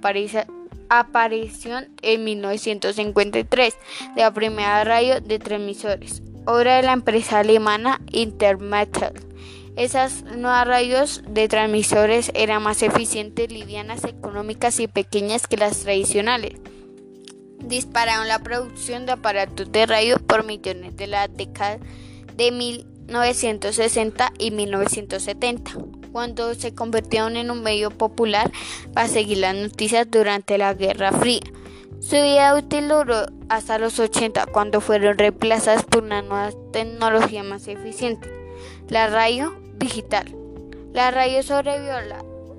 aparición 0.87 1.89
en 2.01 2.23
1953 2.23 3.73
de 4.15 4.21
la 4.21 4.33
primera 4.33 4.81
radio 4.85 5.19
de 5.19 5.39
transmisores, 5.39 6.23
obra 6.45 6.77
de 6.77 6.83
la 6.83 6.93
empresa 6.93 7.39
alemana 7.39 7.99
Intermetal. 8.13 9.11
Esas 9.75 10.23
nuevas 10.23 10.65
radios 10.65 11.21
de 11.27 11.49
transmisores 11.49 12.31
eran 12.33 12.63
más 12.63 12.81
eficientes, 12.81 13.51
livianas, 13.51 14.05
económicas 14.05 14.79
y 14.79 14.87
pequeñas 14.87 15.47
que 15.47 15.57
las 15.57 15.79
tradicionales 15.79 16.53
dispararon 17.67 18.27
la 18.27 18.39
producción 18.39 19.05
de 19.05 19.13
aparatos 19.13 19.71
de 19.71 19.85
radio 19.85 20.17
por 20.19 20.43
millones 20.43 20.95
de 20.97 21.07
la 21.07 21.27
década 21.27 21.79
de 22.35 22.51
1960 22.51 24.33
y 24.37 24.51
1970, 24.51 25.71
cuando 26.11 26.53
se 26.53 26.73
convirtieron 26.73 27.37
en 27.37 27.51
un 27.51 27.63
medio 27.63 27.91
popular 27.91 28.51
para 28.93 29.07
seguir 29.07 29.39
las 29.39 29.55
noticias 29.55 30.09
durante 30.09 30.57
la 30.57 30.73
Guerra 30.73 31.11
Fría. 31.11 31.41
Su 31.99 32.15
vida 32.17 32.55
útil 32.55 32.89
duró 32.89 33.25
hasta 33.49 33.77
los 33.77 33.97
80, 33.99 34.47
cuando 34.47 34.81
fueron 34.81 35.17
reemplazadas 35.17 35.83
por 35.83 36.03
una 36.03 36.21
nueva 36.21 36.51
tecnología 36.71 37.43
más 37.43 37.67
eficiente, 37.67 38.29
la 38.89 39.07
radio 39.07 39.55
digital. 39.77 40.35
La 40.91 41.11
radio 41.11 41.41
sobrevivió 41.43 41.93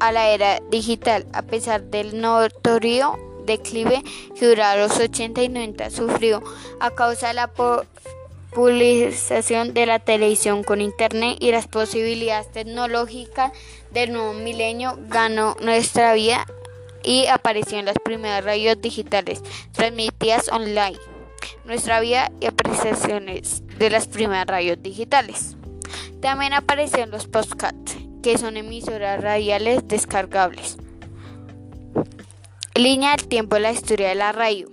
a 0.00 0.12
la 0.12 0.28
era 0.30 0.60
digital 0.70 1.26
a 1.32 1.42
pesar 1.42 1.84
del 1.84 2.20
notorio 2.20 3.33
declive 3.44 4.02
que 4.38 4.46
durante 4.46 4.78
los 4.78 4.98
80 4.98 5.42
y 5.42 5.48
90 5.48 5.90
sufrió 5.90 6.42
a 6.80 6.90
causa 6.90 7.28
de 7.28 7.34
la 7.34 7.50
popularización 8.50 9.74
de 9.74 9.86
la 9.86 9.98
televisión 9.98 10.62
con 10.62 10.80
internet 10.80 11.36
y 11.40 11.50
las 11.50 11.66
posibilidades 11.66 12.50
tecnológicas 12.52 13.52
del 13.92 14.12
nuevo 14.12 14.32
milenio 14.34 14.98
ganó 15.08 15.56
nuestra 15.60 16.14
vida 16.14 16.46
y 17.04 17.26
apareció 17.26 17.78
en 17.78 17.84
las 17.84 17.98
primeras 18.02 18.44
radios 18.44 18.80
digitales 18.80 19.42
transmitidas 19.72 20.48
online. 20.48 20.98
Nuestra 21.64 22.00
vida 22.00 22.32
y 22.40 22.46
apreciaciones 22.46 23.62
de 23.78 23.90
las 23.90 24.06
primeras 24.06 24.46
radios 24.46 24.82
digitales. 24.82 25.56
También 26.20 26.54
aparecieron 26.54 27.10
los 27.10 27.26
podcasts, 27.26 27.96
que 28.22 28.38
son 28.38 28.56
emisoras 28.56 29.22
radiales 29.22 29.86
descargables. 29.86 30.78
Línea 32.76 33.14
del 33.14 33.28
tiempo 33.28 33.54
de 33.54 33.62
la 33.62 33.70
historia 33.70 34.08
de 34.08 34.16
la 34.16 34.32
radio. 34.32 34.68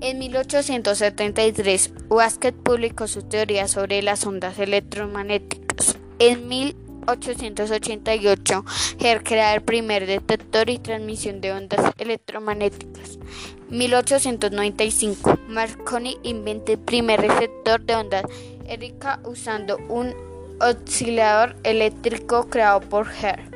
En 0.00 0.18
1873, 0.18 1.92
Wasket 2.08 2.54
publicó 2.54 3.06
su 3.06 3.20
teoría 3.20 3.68
sobre 3.68 4.00
las 4.00 4.26
ondas 4.26 4.58
electromagnéticas. 4.58 5.98
En 6.18 6.48
1888, 6.48 8.64
Hertz 8.98 9.28
crea 9.28 9.54
el 9.54 9.60
primer 9.60 10.06
detector 10.06 10.70
y 10.70 10.78
transmisión 10.78 11.42
de 11.42 11.52
ondas 11.52 11.92
electromagnéticas. 11.98 13.18
1895, 13.68 15.38
Marconi 15.48 16.16
inventa 16.22 16.72
el 16.72 16.78
primer 16.78 17.20
receptor 17.20 17.82
de 17.82 17.94
ondas 17.94 18.24
Erika 18.66 19.20
usando 19.24 19.76
un 19.90 20.14
oscilador 20.62 21.56
eléctrico 21.62 22.48
creado 22.48 22.80
por 22.80 23.06
Hertz. 23.06 23.51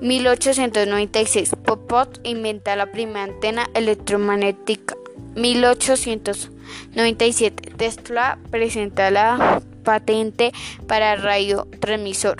1896, 0.00 1.56
Popot 1.64 2.20
inventa 2.24 2.74
la 2.74 2.86
primera 2.86 3.24
antena 3.24 3.68
electromagnética. 3.74 4.96
1897, 5.34 7.72
Tesla 7.76 8.38
presenta 8.50 9.10
la 9.10 9.60
patente 9.84 10.52
para 10.86 11.16
radiotransmisor. 11.16 12.38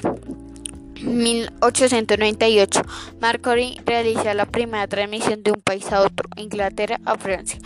1898, 1.03 2.81
Marconi 3.21 3.79
realiza 3.85 4.33
la 4.35 4.47
primera 4.47 4.87
transmisión 4.87 5.43
de 5.43 5.53
un 5.53 5.61
país 5.61 5.93
a 5.93 6.01
otro, 6.01 6.31
Inglaterra 6.37 6.99
a 7.05 7.19
Francia. 7.19 7.59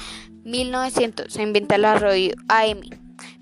1900, 0.44 1.32
se 1.32 1.42
inventa 1.42 1.78
la 1.78 1.98
radio 1.98 2.34
AM. 2.48 2.80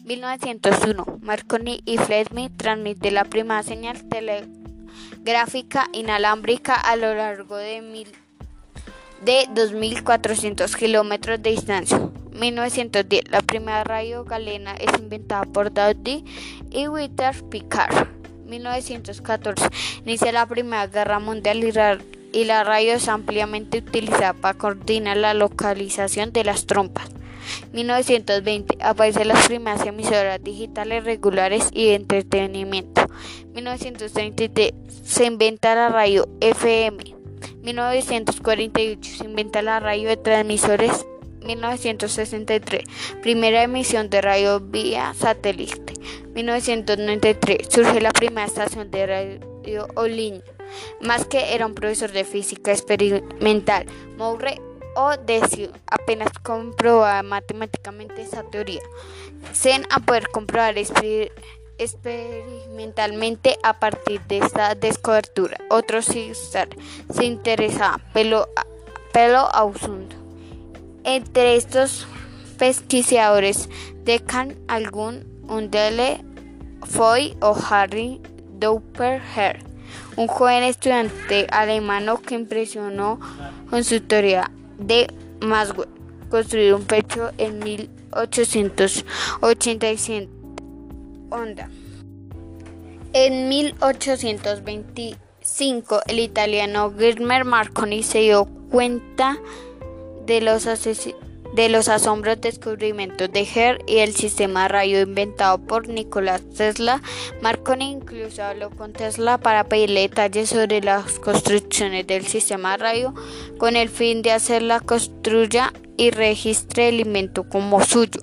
1901, 0.04 1.20
Marconi 1.22 1.80
y 1.84 1.96
Fleming 1.98 2.48
transmiten 2.56 3.14
la 3.14 3.24
primera 3.24 3.62
señal 3.62 4.02
tele 4.08 4.61
gráfica 5.22 5.88
inalámbrica 5.92 6.74
a 6.74 6.96
lo 6.96 7.14
largo 7.14 7.56
de, 7.56 7.80
mil, 7.80 8.08
de 9.24 9.46
2.400 9.54 10.74
kilómetros 10.76 11.42
de 11.42 11.50
distancia. 11.50 12.00
1910. 12.32 13.30
La 13.30 13.42
primera 13.42 13.84
radio 13.84 14.24
galena 14.24 14.74
es 14.74 14.98
inventada 14.98 15.44
por 15.44 15.72
Doughty 15.72 16.24
y 16.70 16.88
Witter 16.88 17.34
Picard. 17.50 18.08
1914. 18.46 19.66
Inicia 20.04 20.32
la 20.32 20.46
Primera 20.46 20.86
Guerra 20.86 21.18
Mundial 21.18 22.02
y 22.32 22.44
la 22.44 22.64
radio 22.64 22.94
es 22.94 23.08
ampliamente 23.08 23.78
utilizada 23.78 24.34
para 24.34 24.58
coordinar 24.58 25.16
la 25.16 25.34
localización 25.34 26.32
de 26.32 26.44
las 26.44 26.66
trompas. 26.66 27.08
1920 27.72 28.78
aparecen 28.80 29.28
las 29.28 29.46
primeras 29.46 29.86
emisoras 29.86 30.42
digitales 30.42 31.04
regulares 31.04 31.68
y 31.72 31.86
de 31.86 31.94
entretenimiento. 31.94 33.06
1933 33.54 34.72
se 35.04 35.26
inventa 35.26 35.74
la 35.74 35.88
radio 35.88 36.28
FM. 36.40 37.16
1948 37.62 39.10
se 39.18 39.24
inventa 39.24 39.62
la 39.62 39.80
radio 39.80 40.08
de 40.08 40.16
transmisores. 40.16 41.06
1963 41.44 42.84
primera 43.20 43.64
emisión 43.64 44.08
de 44.10 44.20
radio 44.20 44.60
vía 44.60 45.12
satélite. 45.14 45.94
1993 46.34 47.68
surge 47.68 48.00
la 48.00 48.12
primera 48.12 48.46
estación 48.46 48.90
de 48.90 49.06
radio 49.06 49.88
online. 49.96 50.42
Más 51.00 51.26
que 51.26 51.54
era 51.54 51.66
un 51.66 51.74
profesor 51.74 52.12
de 52.12 52.24
física 52.24 52.72
experimental, 52.72 53.86
Moure 54.16 54.60
o 54.94 55.16
decir 55.16 55.70
apenas 55.86 56.30
comprobar 56.42 57.24
matemáticamente 57.24 58.22
esa 58.22 58.42
teoría, 58.44 58.82
sin 59.52 59.86
a 59.90 60.00
poder 60.00 60.28
comprobar 60.28 60.74
experimentalmente 61.78 63.58
a 63.62 63.78
partir 63.78 64.20
de 64.22 64.38
esta 64.38 64.74
descobertura. 64.74 65.56
Otros 65.70 66.06
sí 66.06 66.32
se 66.34 67.24
interesaban, 67.24 68.02
pero, 68.12 68.48
pero 69.12 69.48
asunto. 69.54 70.16
Entre 71.04 71.56
estos 71.56 72.06
pesquisadores 72.58 73.68
decan 74.04 74.56
algún 74.68 75.26
Undele 75.48 76.24
Foy 76.84 77.36
o 77.40 77.56
Harry 77.68 78.20
Doppler 78.58 79.20
un 80.16 80.26
joven 80.26 80.62
estudiante 80.62 81.46
alemano 81.50 82.20
que 82.20 82.34
impresionó 82.34 83.18
con 83.68 83.84
su 83.84 84.00
teoría 84.00 84.50
de 84.78 85.12
Maxwell, 85.40 85.88
construir 86.30 86.74
un 86.74 86.84
pecho 86.84 87.32
en 87.38 87.58
1887. 87.58 90.28
Onda. 91.30 91.68
En 93.14 93.48
1825, 93.48 96.00
el 96.06 96.18
italiano 96.18 96.90
Guillermo 96.90 97.44
Marconi 97.44 98.02
se 98.02 98.20
dio 98.20 98.46
cuenta 98.70 99.38
de 100.26 100.40
los 100.40 100.66
de 101.52 101.68
los 101.68 101.88
asombros 101.88 102.40
descubrimientos 102.40 103.30
de 103.30 103.46
Hertz 103.54 103.84
y 103.86 103.98
el 103.98 104.14
sistema 104.14 104.68
radio 104.68 105.02
inventado 105.02 105.58
por 105.58 105.88
Nicolás 105.88 106.42
Tesla, 106.56 107.02
Marconi 107.40 107.90
incluso 107.90 108.42
habló 108.42 108.70
con 108.70 108.92
Tesla 108.92 109.38
para 109.38 109.64
pedirle 109.64 110.02
detalles 110.02 110.50
sobre 110.50 110.80
las 110.80 111.18
construcciones 111.18 112.06
del 112.06 112.26
sistema 112.26 112.76
radio 112.76 113.14
con 113.58 113.76
el 113.76 113.88
fin 113.88 114.22
de 114.22 114.32
hacerla 114.32 114.80
construya 114.80 115.72
y 115.96 116.10
registre 116.10 116.88
el 116.88 117.00
invento 117.00 117.48
como 117.48 117.82
suyo. 117.84 118.20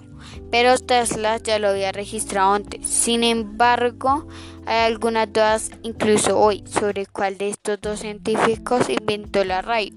Pero 0.51 0.77
Tesla 0.77 1.37
ya 1.37 1.59
lo 1.59 1.69
había 1.69 1.91
registrado 1.91 2.53
antes. 2.53 2.87
Sin 2.87 3.23
embargo, 3.23 4.27
hay 4.65 4.91
algunas 4.91 5.31
dudas 5.31 5.71
incluso 5.83 6.39
hoy 6.39 6.63
sobre 6.67 7.05
cuál 7.05 7.37
de 7.37 7.49
estos 7.49 7.79
dos 7.79 7.99
científicos 7.99 8.89
inventó 8.89 9.43
la 9.43 9.61
radio. 9.61 9.93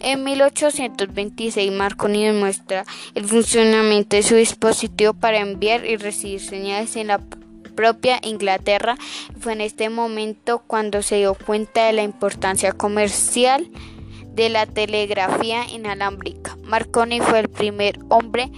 En 0.00 0.24
1826 0.24 1.72
Marconi 1.72 2.26
demuestra 2.26 2.84
el 3.14 3.24
funcionamiento 3.24 4.16
de 4.16 4.22
su 4.22 4.34
dispositivo 4.34 5.14
para 5.14 5.40
enviar 5.40 5.84
y 5.84 5.96
recibir 5.96 6.40
señales 6.40 6.96
en 6.96 7.08
la 7.08 7.20
propia 7.74 8.20
Inglaterra. 8.22 8.96
Fue 9.38 9.52
en 9.52 9.60
este 9.60 9.88
momento 9.90 10.62
cuando 10.66 11.02
se 11.02 11.16
dio 11.16 11.34
cuenta 11.34 11.86
de 11.86 11.92
la 11.92 12.02
importancia 12.02 12.72
comercial 12.72 13.68
de 14.34 14.48
la 14.48 14.66
telegrafía 14.66 15.68
inalámbrica. 15.68 16.56
Marconi 16.64 17.20
fue 17.20 17.40
el 17.40 17.48
primer 17.48 17.98
hombre 18.08 18.50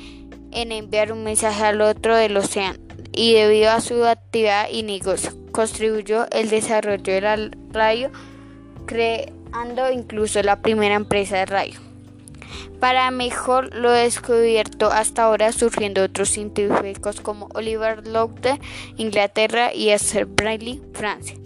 en 0.50 0.70
enviar 0.70 1.12
un 1.12 1.24
mensaje 1.24 1.64
al 1.64 1.80
otro 1.80 2.14
del 2.14 2.36
océano 2.36 2.78
y 3.12 3.34
debido 3.34 3.70
a 3.70 3.80
su 3.80 4.04
actividad 4.04 4.68
y 4.70 4.82
negocio 4.82 5.32
contribuyó 5.52 6.28
el 6.30 6.48
desarrollo 6.48 7.20
del 7.20 7.56
radio 7.70 8.10
creando 9.52 9.90
incluso 9.92 10.42
la 10.42 10.60
primera 10.60 10.94
empresa 10.94 11.36
de 11.36 11.46
radio. 11.46 11.80
Para 12.80 13.10
mejor 13.10 13.74
lo 13.74 13.90
descubierto 13.92 14.90
hasta 14.90 15.24
ahora 15.24 15.52
surgiendo 15.52 16.02
otros 16.02 16.30
científicos 16.30 17.20
como 17.20 17.48
Oliver 17.54 18.06
Locke 18.08 18.40
de 18.40 18.60
Inglaterra 18.96 19.72
y 19.72 19.90
Esther 19.90 20.26
Braille 20.26 20.80
Francia, 20.92 21.36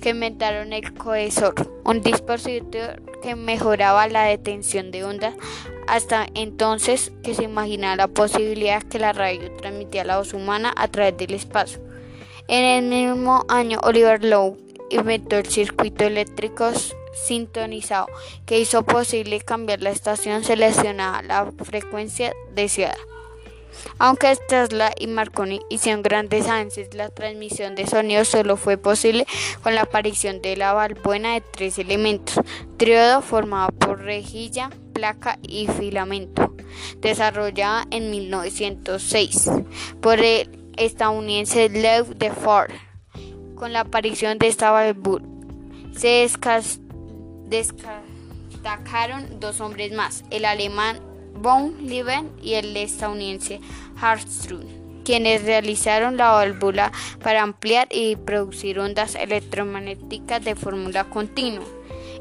que 0.00 0.10
inventaron 0.10 0.72
el 0.72 0.94
cohesor, 0.94 1.54
un 1.84 2.00
dispositivo 2.00 2.84
que 3.22 3.36
mejoraba 3.36 4.08
la 4.08 4.24
detención 4.24 4.90
de 4.90 5.04
ondas 5.04 5.34
hasta 5.86 6.26
entonces 6.34 7.12
que 7.22 7.34
se 7.34 7.44
imaginaba 7.44 7.96
la 7.96 8.08
posibilidad 8.08 8.82
que 8.82 8.98
la 8.98 9.12
radio 9.12 9.52
transmitía 9.56 10.04
la 10.04 10.18
voz 10.18 10.32
humana 10.32 10.72
a 10.76 10.88
través 10.88 11.16
del 11.16 11.34
espacio. 11.34 11.80
En 12.48 12.64
el 12.64 12.84
mismo 12.84 13.44
año 13.48 13.80
Oliver 13.82 14.24
Lowe 14.24 14.56
inventó 14.90 15.36
el 15.36 15.46
circuito 15.46 16.04
eléctrico 16.04 16.72
sintonizado 17.16 18.06
que 18.44 18.60
hizo 18.60 18.84
posible 18.84 19.40
cambiar 19.40 19.82
la 19.82 19.90
estación 19.90 20.44
seleccionada 20.44 21.22
la 21.22 21.52
frecuencia 21.64 22.32
deseada. 22.54 22.98
Aunque 23.98 24.36
Tesla 24.48 24.92
y 24.98 25.06
Marconi 25.06 25.60
hicieron 25.68 26.02
grandes 26.02 26.46
avances, 26.46 26.94
la 26.94 27.08
transmisión 27.08 27.74
de 27.74 27.86
sonido 27.86 28.24
solo 28.24 28.56
fue 28.56 28.76
posible 28.78 29.26
con 29.62 29.74
la 29.74 29.82
aparición 29.82 30.40
de 30.42 30.56
la 30.56 30.72
valbuena 30.72 31.34
de 31.34 31.40
tres 31.40 31.78
elementos, 31.78 32.40
triodo 32.76 33.22
formado 33.22 33.72
por 33.72 34.00
rejilla, 34.02 34.70
placa 34.92 35.38
y 35.42 35.66
filamento, 35.66 36.54
desarrollada 37.00 37.84
en 37.90 38.10
1906 38.10 39.50
por 40.00 40.20
el 40.20 40.70
estadounidense 40.76 41.68
Lew 41.68 42.14
de 42.14 42.30
Ford. 42.30 42.72
Con 43.56 43.72
la 43.72 43.80
aparición 43.80 44.38
de 44.38 44.48
esta 44.48 44.70
válvula 44.70 45.24
se 45.96 46.24
destacaron 47.48 49.40
dos 49.40 49.60
hombres 49.60 49.92
más, 49.92 50.24
el 50.30 50.44
alemán 50.44 51.00
von 51.40 51.74
Lieben 51.86 52.30
y 52.42 52.54
el 52.54 52.76
estadounidense 52.76 53.60
Hartström, 54.00 54.64
quienes 55.04 55.44
realizaron 55.44 56.16
la 56.16 56.32
válvula 56.32 56.92
para 57.22 57.42
ampliar 57.42 57.88
y 57.90 58.16
producir 58.16 58.78
ondas 58.78 59.14
electromagnéticas 59.14 60.44
de 60.44 60.54
fórmula 60.54 61.04
continua. 61.04 61.64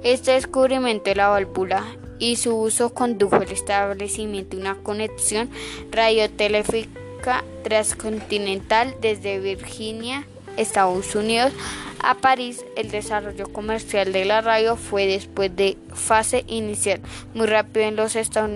Este 0.04 0.32
descubrimiento 0.32 1.06
de 1.06 1.16
la 1.16 1.30
válvula 1.30 1.84
y 2.20 2.36
su 2.36 2.56
uso 2.56 2.94
condujo 2.94 3.36
al 3.38 3.52
establecimiento 3.52 4.56
de 4.56 4.62
una 4.62 4.76
conexión 4.76 5.50
radiotelefónica 5.92 7.44
transcontinental 7.64 8.96
desde 9.02 9.40
Virginia, 9.40 10.28
Estados 10.58 11.16
Unidos, 11.16 11.54
a 12.00 12.16
París. 12.16 12.64
El 12.76 12.92
desarrollo 12.92 13.52
comercial 13.52 14.12
de 14.14 14.26
la 14.26 14.42
radio 14.42 14.76
fue 14.76 15.06
después 15.08 15.56
de 15.56 15.78
fase 15.94 16.44
inicial 16.48 17.02
muy 17.34 17.48
rápido 17.48 17.86
en 17.86 17.96
los 17.96 18.16
Estados 18.16 18.52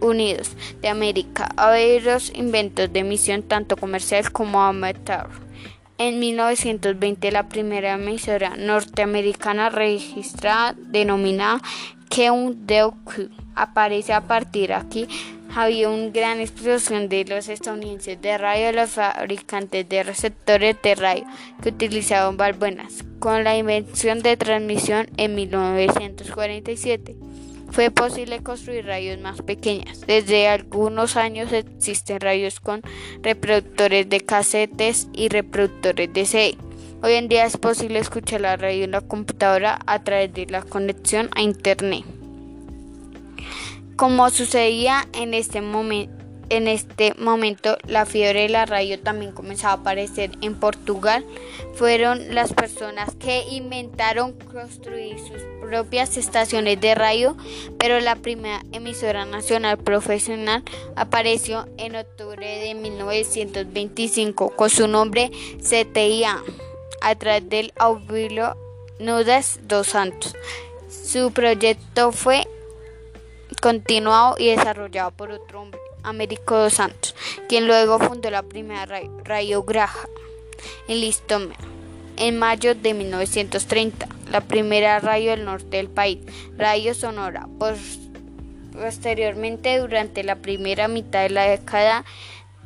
Unidos 0.00 0.56
de 0.80 0.88
América. 0.88 1.48
Hay 1.56 1.98
varios 1.98 2.32
inventos 2.34 2.92
de 2.92 3.00
emisión 3.00 3.42
tanto 3.42 3.76
comercial 3.76 4.30
como 4.32 4.62
amateur. 4.62 5.28
En 5.98 6.18
1920 6.18 7.30
la 7.30 7.48
primera 7.48 7.92
emisora 7.92 8.56
norteamericana 8.56 9.68
registrada 9.68 10.74
denominada 10.78 11.60
Keun-Deok 12.08 13.28
aparece 13.54 14.14
a 14.14 14.22
partir 14.22 14.72
aquí 14.72 15.06
había 15.54 15.88
una 15.88 16.10
gran 16.10 16.40
explosión 16.40 17.08
de 17.08 17.24
los 17.24 17.48
estadounidenses 17.48 18.20
de 18.20 18.38
radio, 18.38 18.72
los 18.72 18.90
fabricantes 18.90 19.88
de 19.88 20.02
receptores 20.02 20.76
de 20.82 20.94
radio 20.94 21.24
que 21.62 21.70
utilizaban 21.70 22.36
valbuenas. 22.36 23.04
Con 23.18 23.44
la 23.44 23.56
invención 23.56 24.22
de 24.22 24.36
transmisión 24.36 25.08
en 25.16 25.34
1947 25.34 27.16
fue 27.70 27.90
posible 27.90 28.42
construir 28.42 28.86
radios 28.86 29.20
más 29.20 29.42
pequeñas. 29.42 30.00
Desde 30.06 30.48
algunos 30.48 31.16
años 31.16 31.52
existen 31.52 32.20
radios 32.20 32.60
con 32.60 32.82
reproductores 33.22 34.08
de 34.08 34.20
casetes 34.20 35.08
y 35.12 35.28
reproductores 35.28 36.12
de 36.12 36.26
CD. 36.26 36.56
Hoy 37.02 37.14
en 37.14 37.28
día 37.28 37.46
es 37.46 37.56
posible 37.56 37.98
escuchar 37.98 38.42
la 38.42 38.56
radio 38.56 38.84
en 38.84 38.90
la 38.90 39.00
computadora 39.00 39.78
a 39.86 40.02
través 40.02 40.32
de 40.34 40.46
la 40.46 40.62
conexión 40.62 41.30
a 41.34 41.42
Internet. 41.42 42.04
Como 44.00 44.30
sucedía 44.30 45.06
en 45.12 45.34
este 45.34 45.60
momento, 45.60 46.24
en 46.48 46.68
este 46.68 47.12
momento 47.18 47.76
la 47.86 48.06
fiebre 48.06 48.44
de 48.44 48.48
la 48.48 48.64
radio 48.64 48.98
también 48.98 49.30
comenzaba 49.30 49.74
a 49.74 49.76
aparecer 49.76 50.30
en 50.40 50.54
Portugal. 50.54 51.22
Fueron 51.74 52.34
las 52.34 52.54
personas 52.54 53.14
que 53.16 53.44
inventaron 53.50 54.32
construir 54.50 55.18
sus 55.18 55.42
propias 55.60 56.16
estaciones 56.16 56.80
de 56.80 56.94
radio, 56.94 57.36
pero 57.78 58.00
la 58.00 58.16
primera 58.16 58.62
emisora 58.72 59.26
nacional 59.26 59.76
profesional 59.76 60.64
apareció 60.96 61.68
en 61.76 61.94
octubre 61.94 62.46
de 62.46 62.74
1925 62.74 64.56
con 64.56 64.70
su 64.70 64.88
nombre 64.88 65.30
CTIA 65.58 66.42
a 67.02 67.14
través 67.16 67.46
del 67.50 67.74
Aurelio 67.76 68.56
Nudes 68.98 69.60
dos 69.64 69.88
Santos. 69.88 70.34
Su 70.88 71.32
proyecto 71.32 72.12
fue 72.12 72.46
continuado 73.60 74.36
y 74.38 74.48
desarrollado 74.48 75.10
por 75.10 75.30
otro 75.30 75.62
hombre, 75.62 75.80
Américo 76.02 76.56
dos 76.56 76.74
Santos, 76.74 77.14
quien 77.48 77.66
luego 77.66 77.98
fundó 77.98 78.30
la 78.30 78.42
primera 78.42 78.86
radio, 79.24 79.62
Graja 79.62 80.08
en 80.88 81.00
Listomera 81.00 81.58
en 82.20 82.38
mayo 82.38 82.74
de 82.74 82.92
1930, 82.92 84.06
la 84.30 84.42
primera 84.42 85.00
radio 85.00 85.30
del 85.30 85.46
norte 85.46 85.78
del 85.78 85.88
país, 85.88 86.18
Radio 86.58 86.94
Sonora. 86.94 87.48
Posteriormente, 88.72 89.78
durante 89.78 90.22
la 90.22 90.36
primera 90.36 90.86
mitad 90.86 91.22
de 91.22 91.30
la 91.30 91.44
década 91.44 92.04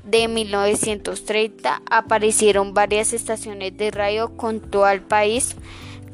de 0.02 0.26
1930, 0.26 1.83
aparecieron 1.88 2.74
varias 2.74 3.12
estaciones 3.12 3.76
de 3.76 3.92
radio 3.92 4.37
con 4.37 4.59
todo 4.59 4.88
el 4.88 5.02
país 5.02 5.54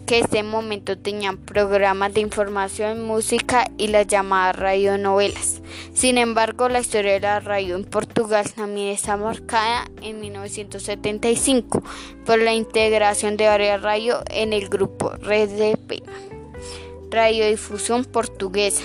que 0.07 0.21
este 0.21 0.43
momento 0.43 0.99
tenían 0.99 1.37
programas 1.37 2.15
de 2.15 2.21
información, 2.21 3.03
música 3.03 3.71
y 3.79 3.89
las 3.89 4.07
llamadas 4.07 4.57
radionovelas. 4.57 5.61
Sin 5.95 6.19
embargo, 6.19 6.69
la 6.69 6.81
historia 6.81 7.13
de 7.13 7.21
la 7.21 7.41
radio 7.41 7.77
en 7.77 7.85
Portugal 7.85 8.51
también 8.55 8.89
está 8.89 9.17
marcada 9.17 9.85
en 10.03 10.21
1975 10.21 11.83
por 12.25 12.39
la 12.39 12.53
integración 12.53 13.37
de 13.37 13.47
varias 13.47 13.83
radios 13.83 14.23
en 14.31 14.53
el 14.53 14.69
grupo 14.69 15.11
RDP, 15.11 16.03
Radiodifusión 17.11 18.05
Portuguesa, 18.05 18.85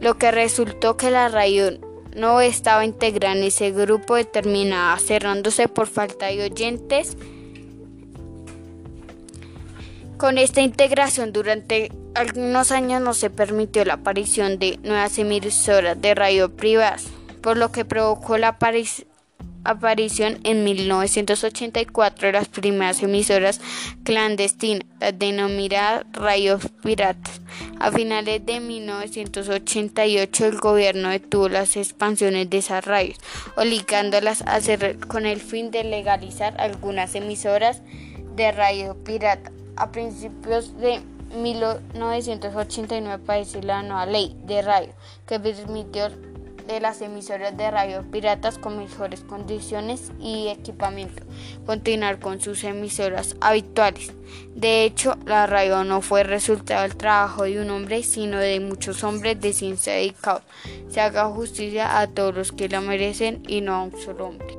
lo 0.00 0.18
que 0.18 0.30
resultó 0.30 0.96
que 0.96 1.10
la 1.10 1.28
radio 1.28 1.78
no 2.16 2.40
estaba 2.40 2.84
integrada 2.84 3.36
en 3.36 3.44
ese 3.44 3.70
grupo 3.70 4.14
determinada, 4.14 4.98
cerrándose 4.98 5.68
por 5.68 5.86
falta 5.86 6.26
de 6.26 6.44
oyentes 6.44 7.16
con 10.16 10.38
esta 10.38 10.62
integración 10.62 11.32
durante 11.32 11.92
algunos 12.14 12.72
años 12.72 13.02
no 13.02 13.12
se 13.12 13.28
permitió 13.28 13.84
la 13.84 13.94
aparición 13.94 14.58
de 14.58 14.78
nuevas 14.82 15.18
emisoras 15.18 16.00
de 16.00 16.14
radio 16.14 16.54
privadas, 16.56 17.06
por 17.42 17.56
lo 17.56 17.70
que 17.70 17.84
provocó 17.84 18.38
la 18.38 18.56
aparición 19.64 20.38
en 20.44 20.64
1984 20.64 22.28
de 22.28 22.32
las 22.32 22.48
primeras 22.48 23.02
emisoras 23.02 23.60
clandestinas, 24.04 24.86
denominadas 25.14 26.06
radios 26.12 26.62
piratas. 26.82 27.42
A 27.78 27.92
finales 27.92 28.46
de 28.46 28.60
1988 28.60 30.46
el 30.46 30.56
gobierno 30.56 31.10
detuvo 31.10 31.50
las 31.50 31.76
expansiones 31.76 32.48
de 32.48 32.58
esas 32.58 32.84
radios, 32.86 33.18
obligándolas 33.56 34.40
a 34.42 34.62
cerrar 34.62 34.96
con 35.06 35.26
el 35.26 35.40
fin 35.40 35.70
de 35.70 35.84
legalizar 35.84 36.58
algunas 36.58 37.14
emisoras 37.14 37.82
de 38.34 38.52
radio 38.52 38.96
pirata. 39.04 39.52
A 39.76 39.92
principios 39.92 40.76
de 40.78 41.00
1989 41.34 43.22
apareció 43.22 43.60
la 43.62 43.82
nueva 43.82 44.06
ley 44.06 44.36
de 44.44 44.62
radio 44.62 44.92
que 45.26 45.38
permitió 45.38 46.08
de 46.66 46.80
las 46.80 47.00
emisoras 47.00 47.56
de 47.56 47.70
radio 47.70 48.02
piratas 48.10 48.58
con 48.58 48.78
mejores 48.78 49.20
condiciones 49.20 50.10
y 50.18 50.48
equipamiento 50.48 51.22
continuar 51.64 52.18
con 52.18 52.40
sus 52.40 52.64
emisoras 52.64 53.36
habituales. 53.40 54.12
De 54.54 54.84
hecho, 54.84 55.16
la 55.26 55.46
radio 55.46 55.84
no 55.84 56.00
fue 56.00 56.24
resultado 56.24 56.82
del 56.82 56.96
trabajo 56.96 57.44
de 57.44 57.60
un 57.60 57.70
hombre, 57.70 58.02
sino 58.02 58.38
de 58.38 58.58
muchos 58.60 59.04
hombres 59.04 59.40
de 59.40 59.52
ciencia 59.52 59.92
dedicados. 59.92 60.42
Se 60.88 61.00
haga 61.00 61.26
justicia 61.26 62.00
a 62.00 62.06
todos 62.08 62.34
los 62.34 62.52
que 62.52 62.68
la 62.68 62.80
merecen 62.80 63.42
y 63.46 63.60
no 63.60 63.74
a 63.74 63.82
un 63.84 64.00
solo 64.00 64.28
hombre. 64.28 64.58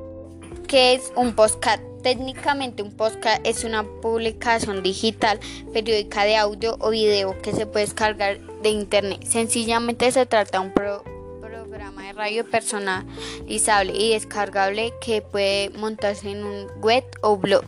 ¿Qué 0.68 0.94
es 0.94 1.12
un 1.16 1.34
podcast? 1.34 1.87
Técnicamente 2.08 2.84
un 2.84 2.96
podcast 2.96 3.46
es 3.46 3.66
una 3.66 3.84
publicación 3.84 4.82
digital 4.82 5.42
periódica 5.74 6.24
de 6.24 6.38
audio 6.38 6.78
o 6.80 6.92
video 6.92 7.38
que 7.42 7.52
se 7.52 7.66
puede 7.66 7.84
descargar 7.84 8.40
de 8.62 8.70
internet. 8.70 9.26
Sencillamente 9.26 10.10
se 10.14 10.26
trata 10.26 10.60
de 10.60 10.68
un 10.68 10.72
programa 10.72 12.04
de 12.04 12.14
radio 12.14 12.50
personalizable 12.50 13.92
y 13.94 14.14
descargable 14.14 14.94
que 15.02 15.22
puede 15.22 15.70
montarse 15.72 16.32
en 16.32 16.46
un 16.46 16.68
web 16.80 17.04
o 17.24 17.36
blog. 17.36 17.66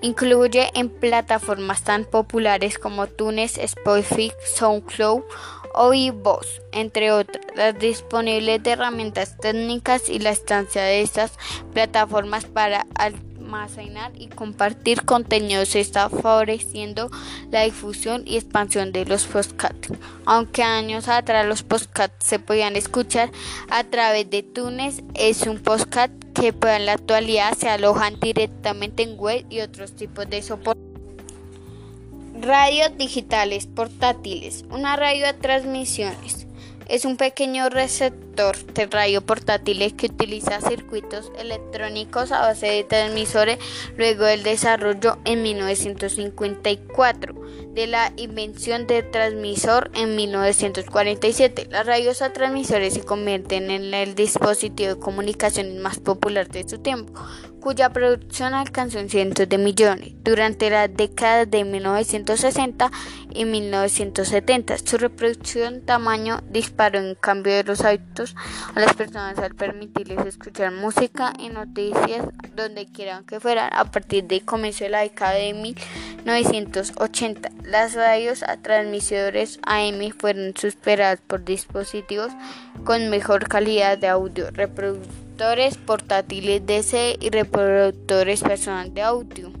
Incluye 0.00 0.70
en 0.72 0.88
plataformas 0.88 1.84
tan 1.84 2.06
populares 2.06 2.78
como 2.78 3.06
Tunes, 3.08 3.58
Spotify, 3.58 4.32
SoundCloud 4.54 5.20
o 5.74 5.92
iVoox, 5.92 6.46
entre 6.72 7.12
otras, 7.12 7.44
las 7.54 7.78
disponibles 7.78 8.62
de 8.62 8.70
herramientas 8.70 9.36
técnicas 9.36 10.08
y 10.08 10.18
la 10.18 10.30
estancia 10.30 10.82
de 10.82 11.02
estas 11.02 11.32
plataformas 11.74 12.46
para 12.46 12.86
almacenar 13.46 14.12
y 14.18 14.26
compartir 14.28 15.04
contenidos 15.04 15.74
está 15.76 16.10
favoreciendo 16.10 17.10
la 17.50 17.62
difusión 17.62 18.22
y 18.26 18.36
expansión 18.36 18.92
de 18.92 19.06
los 19.06 19.24
podcasts. 19.24 19.92
Aunque 20.24 20.62
años 20.62 21.08
atrás 21.08 21.46
los 21.46 21.62
podcasts 21.62 22.26
se 22.26 22.38
podían 22.38 22.76
escuchar 22.76 23.30
a 23.70 23.84
través 23.84 24.28
de 24.30 24.42
Tunes, 24.42 25.02
es 25.14 25.42
un 25.42 25.58
podcast 25.58 26.12
que 26.34 26.54
en 26.62 26.86
la 26.86 26.94
actualidad 26.94 27.56
se 27.56 27.68
alojan 27.68 28.18
directamente 28.20 29.04
en 29.04 29.16
web 29.16 29.46
y 29.48 29.60
otros 29.60 29.94
tipos 29.94 30.28
de 30.28 30.42
soporte. 30.42 30.80
Radios 32.40 32.98
digitales 32.98 33.66
portátiles. 33.66 34.64
Una 34.70 34.96
radio 34.96 35.26
de 35.26 35.32
transmisiones. 35.32 36.45
Es 36.88 37.04
un 37.04 37.16
pequeño 37.16 37.68
receptor 37.68 38.56
de 38.56 38.86
radio 38.86 39.20
portátiles 39.20 39.92
que 39.94 40.06
utiliza 40.06 40.60
circuitos 40.60 41.32
electrónicos 41.36 42.30
a 42.30 42.42
base 42.42 42.66
de 42.66 42.84
transmisores 42.84 43.58
luego 43.96 44.24
del 44.24 44.44
desarrollo 44.44 45.18
en 45.24 45.42
1954 45.42 47.34
de 47.74 47.86
la 47.88 48.12
invención 48.16 48.86
del 48.86 49.10
transmisor 49.10 49.90
en 49.94 50.14
1947. 50.14 51.66
Las 51.70 51.86
radios 51.86 52.22
a 52.22 52.32
transmisores 52.32 52.94
se 52.94 53.02
convierten 53.02 53.72
en 53.72 53.92
el 53.92 54.14
dispositivo 54.14 54.90
de 54.90 55.00
comunicación 55.00 55.80
más 55.80 55.98
popular 55.98 56.46
de 56.48 56.68
su 56.68 56.78
tiempo 56.78 57.20
cuya 57.66 57.90
producción 57.90 58.54
alcanzó 58.54 59.00
en 59.00 59.10
cientos 59.10 59.48
de 59.48 59.58
millones 59.58 60.12
durante 60.22 60.70
las 60.70 60.88
décadas 60.96 61.50
de 61.50 61.64
1960 61.64 62.92
y 63.34 63.44
1970. 63.44 64.78
Su 64.78 64.98
reproducción 64.98 65.84
tamaño 65.84 66.38
disparó 66.48 67.00
en 67.00 67.16
cambio 67.16 67.54
de 67.54 67.64
los 67.64 67.80
hábitos 67.80 68.36
a 68.72 68.78
las 68.78 68.94
personas 68.94 69.36
al 69.40 69.56
permitirles 69.56 70.24
escuchar 70.26 70.70
música 70.70 71.32
y 71.40 71.48
noticias 71.48 72.28
donde 72.54 72.86
quieran 72.86 73.24
que 73.24 73.40
fueran. 73.40 73.68
A 73.72 73.90
partir 73.90 74.22
de 74.28 74.42
comienzo 74.42 74.84
de 74.84 74.90
la 74.90 75.00
década 75.00 75.32
de 75.32 75.52
1980, 75.52 77.50
las 77.64 77.94
radios 77.94 78.44
a 78.44 78.58
transmisores 78.58 79.58
AM 79.64 80.12
fueron 80.16 80.54
superadas 80.56 81.20
por 81.26 81.44
dispositivos 81.44 82.30
con 82.84 83.10
mejor 83.10 83.48
calidad 83.48 83.98
de 83.98 84.06
audio 84.06 84.52
reproducción 84.52 85.25
reproductores 85.36 85.76
portátiles 85.76 86.64
DC 86.64 87.18
y 87.20 87.28
reproductores 87.28 88.40
personales 88.40 88.94
de 88.94 89.02
audio. 89.02 89.52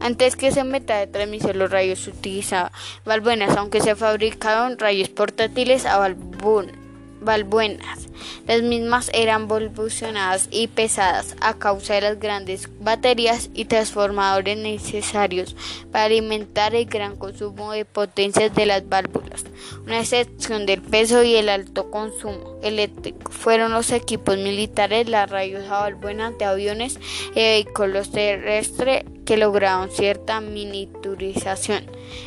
Antes 0.00 0.34
que 0.34 0.50
se 0.50 0.64
meta 0.64 0.96
de 0.96 1.06
transmisión 1.06 1.58
los 1.58 1.70
rayos 1.70 2.06
utilizaban 2.08 2.72
valbuenas, 3.04 3.54
aunque 3.58 3.82
se 3.82 3.94
fabricaron 3.94 4.78
rayos 4.78 5.10
portátiles 5.10 5.84
a 5.84 5.98
valbuena 5.98 6.72
Las 7.20 8.62
mismas 8.62 9.10
eran 9.12 9.48
volvucionadas 9.48 10.48
y 10.50 10.68
pesadas 10.68 11.36
a 11.40 11.54
causa 11.54 11.94
de 11.94 12.00
las 12.02 12.18
grandes 12.18 12.68
baterías 12.80 13.50
y 13.54 13.66
transformadores 13.66 14.56
necesarios 14.56 15.56
para 15.90 16.04
alimentar 16.04 16.74
el 16.74 16.86
gran 16.86 17.16
consumo 17.16 17.72
de 17.72 17.84
potencias 17.84 18.54
de 18.54 18.66
las 18.66 18.88
válvulas. 18.88 19.44
Una 19.84 20.00
excepción 20.00 20.66
del 20.66 20.80
peso 20.80 21.22
y 21.22 21.36
el 21.36 21.48
alto 21.48 21.90
consumo 21.90 22.58
eléctrico 22.62 23.30
fueron 23.30 23.72
los 23.72 23.90
equipos 23.90 24.36
militares, 24.36 25.08
las 25.08 25.30
rayos 25.30 25.64
a 25.68 25.80
valbuenas 25.80 26.36
de 26.38 26.44
aviones 26.44 26.98
y 27.32 27.40
vehículos 27.40 28.10
terrestres 28.10 29.04
que 29.28 29.36
lograron 29.36 29.90
cierta 29.90 30.40
miniaturización. 30.40 31.84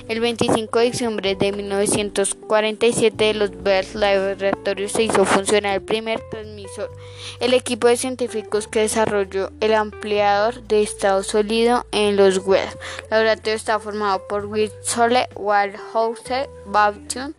El 0.07 0.19
25 0.19 0.77
de 0.77 0.85
diciembre 0.85 1.35
de 1.35 1.51
1947 1.51 3.33
los 3.33 3.63
Bell 3.63 3.87
Laboratories 3.95 4.91
se 4.91 5.03
hizo 5.05 5.25
funcionar 5.25 5.73
el 5.73 5.81
primer 5.81 6.19
transmisor. 6.29 6.91
El 7.39 7.55
equipo 7.55 7.87
de 7.87 7.97
científicos 7.97 8.67
que 8.67 8.81
desarrolló 8.81 9.49
el 9.61 9.73
ampliador 9.73 10.61
de 10.67 10.83
estado 10.83 11.23
sólido 11.23 11.87
en 11.91 12.17
los 12.17 12.45
Bell 12.45 12.69
laboratorio 13.09 13.55
está 13.55 13.79
formado 13.79 14.27
por 14.27 14.45
Will 14.45 14.71
Sole, 14.83 15.27
Waldhauser, 15.35 16.47
Bautian 16.67 17.33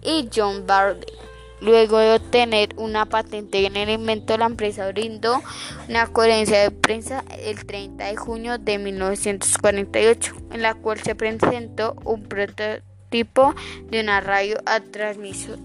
y 0.00 0.28
John 0.32 0.64
Barley. 0.64 1.27
Luego 1.60 1.98
de 1.98 2.14
obtener 2.14 2.70
una 2.76 3.06
patente 3.06 3.66
en 3.66 3.76
el 3.76 3.90
invento, 3.90 4.38
la 4.38 4.46
empresa 4.46 4.88
brindó 4.88 5.42
una 5.88 6.06
conferencia 6.06 6.62
de 6.62 6.70
prensa 6.70 7.24
el 7.42 7.66
30 7.66 8.04
de 8.04 8.16
junio 8.16 8.58
de 8.58 8.78
1948, 8.78 10.34
en 10.52 10.62
la 10.62 10.74
cual 10.74 11.00
se 11.00 11.14
presentó 11.16 11.96
un 12.04 12.22
prototipo 12.24 13.54
de 13.90 14.00
una 14.00 14.20
radio 14.20 14.58
a 14.66 14.80
transmisor 14.80 15.58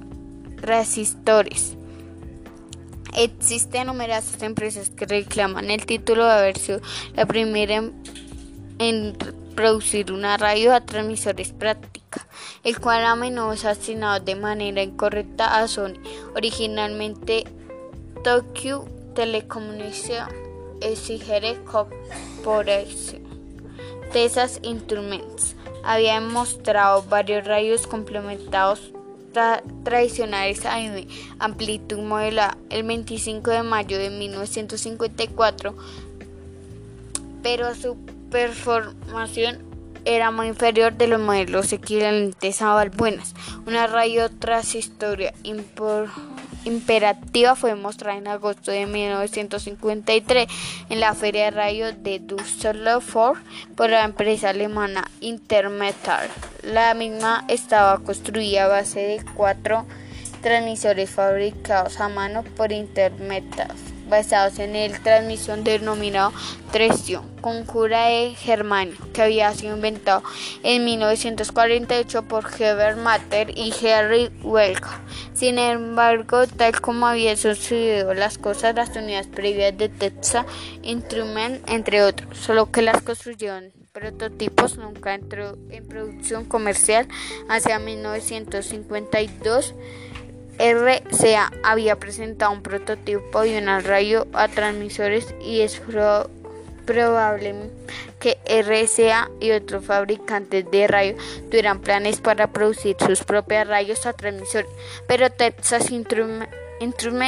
resistores. 0.63 1.75
Existen 3.15 3.87
numerosas 3.87 4.41
empresas 4.41 4.89
que 4.89 5.05
reclaman 5.05 5.69
el 5.69 5.85
título 5.85 6.25
de 6.25 6.31
haber 6.31 6.57
sido 6.57 6.81
la 7.15 7.27
primera 7.27 7.83
en 8.79 9.17
producir 9.55 10.11
una 10.11 10.37
radio 10.37 10.73
a 10.73 10.81
transmisores 10.81 11.51
el 12.63 12.79
cual 12.79 13.05
a 13.05 13.15
menudo 13.15 13.53
es 13.53 13.65
asignado 13.65 14.19
de 14.23 14.35
manera 14.35 14.81
incorrecta 14.81 15.59
a 15.59 15.67
Sony. 15.67 15.95
Originalmente, 16.35 17.45
Tokyo 18.23 18.85
Telecommunication 19.15 20.29
Exigere 20.81 21.57
Corporation. 21.65 23.21
Texas 24.11 24.59
Instruments 24.63 25.55
había 25.83 26.21
mostrado 26.21 27.03
varios 27.03 27.45
radios 27.45 27.87
complementados 27.87 28.93
tradicionales 29.83 30.65
a 30.65 30.77
amplitud 31.39 31.99
modela 31.99 32.57
el 32.69 32.83
25 32.83 33.49
de 33.49 33.63
mayo 33.63 33.97
de 33.97 34.09
1954, 34.11 35.75
pero 37.41 37.73
su 37.75 37.97
performación 38.29 39.72
era 40.05 40.31
muy 40.31 40.47
inferior 40.47 40.93
de 40.93 41.07
los 41.07 41.19
modelos 41.19 41.71
equivalentes 41.73 42.61
a 42.61 42.73
valbuenas. 42.73 43.33
Una 43.65 43.87
radio 43.87 44.29
transitoria 44.29 45.33
imperativa 46.65 47.55
fue 47.55 47.75
mostrada 47.75 48.17
en 48.17 48.27
agosto 48.27 48.71
de 48.71 48.85
1953 48.85 50.47
en 50.89 50.99
la 50.99 51.13
Feria 51.13 51.45
de 51.45 51.51
Radio 51.51 51.93
de 51.93 52.19
Düsseldorf 52.19 53.15
por 53.75 53.89
la 53.89 54.03
empresa 54.03 54.49
alemana 54.49 55.09
Intermetal. 55.21 56.29
La 56.63 56.93
misma 56.93 57.45
estaba 57.47 57.99
construida 57.99 58.65
a 58.65 58.69
base 58.69 58.99
de 58.99 59.25
cuatro 59.35 59.85
transmisores 60.41 61.09
fabricados 61.09 61.99
a 61.99 62.09
mano 62.09 62.43
por 62.43 62.71
Intermetal 62.71 63.92
basados 64.13 64.59
en 64.59 64.75
el 64.75 64.99
transmisión 65.01 65.63
denominado 65.63 66.31
tresión, 66.71 67.25
conjura 67.41 68.05
de 68.05 68.35
germanio, 68.35 68.95
que 69.11 69.23
había 69.23 69.51
sido 69.53 69.75
inventado 69.75 70.21
en 70.61 70.85
1948 70.85 72.23
por 72.27 72.45
Herbert 72.45 72.99
Matter 72.99 73.49
y 73.57 73.73
Henry 73.81 74.29
Welker. 74.43 75.01
Sin 75.33 75.57
embargo, 75.57 76.45
tal 76.45 76.79
como 76.79 77.07
había 77.07 77.35
sucedido 77.35 78.13
las 78.13 78.37
cosas, 78.37 78.75
las 78.75 78.95
unidades 78.95 79.27
previas 79.27 79.75
de 79.75 79.89
Texas 79.89 80.45
Instruments, 80.83 81.61
entre 81.71 82.03
otros, 82.03 82.37
solo 82.37 82.71
que 82.71 82.83
las 82.83 83.01
construyeron 83.01 83.71
prototipos 83.93 84.77
nunca 84.77 85.13
entró 85.13 85.55
en 85.69 85.87
producción 85.87 86.45
comercial 86.45 87.07
hacia 87.47 87.77
1952 87.77 89.75
RCA 90.59 91.51
había 91.63 91.99
presentado 91.99 92.51
un 92.51 92.61
prototipo 92.61 93.41
de 93.41 93.57
un 93.57 93.83
rayo 93.83 94.27
a 94.33 94.47
transmisores 94.47 95.33
y 95.43 95.61
es 95.61 95.81
probable 96.85 97.55
que 98.19 98.37
RCA 98.45 99.29
y 99.39 99.51
otros 99.51 99.85
fabricantes 99.85 100.69
de 100.69 100.87
rayos 100.87 101.21
tuvieran 101.49 101.81
planes 101.81 102.21
para 102.21 102.51
producir 102.51 102.95
sus 102.99 103.23
propios 103.23 103.67
rayos 103.67 104.05
a 104.05 104.13
transmisores, 104.13 104.69
pero 105.07 105.29
Texas 105.29 105.91
Instruments 105.91 106.49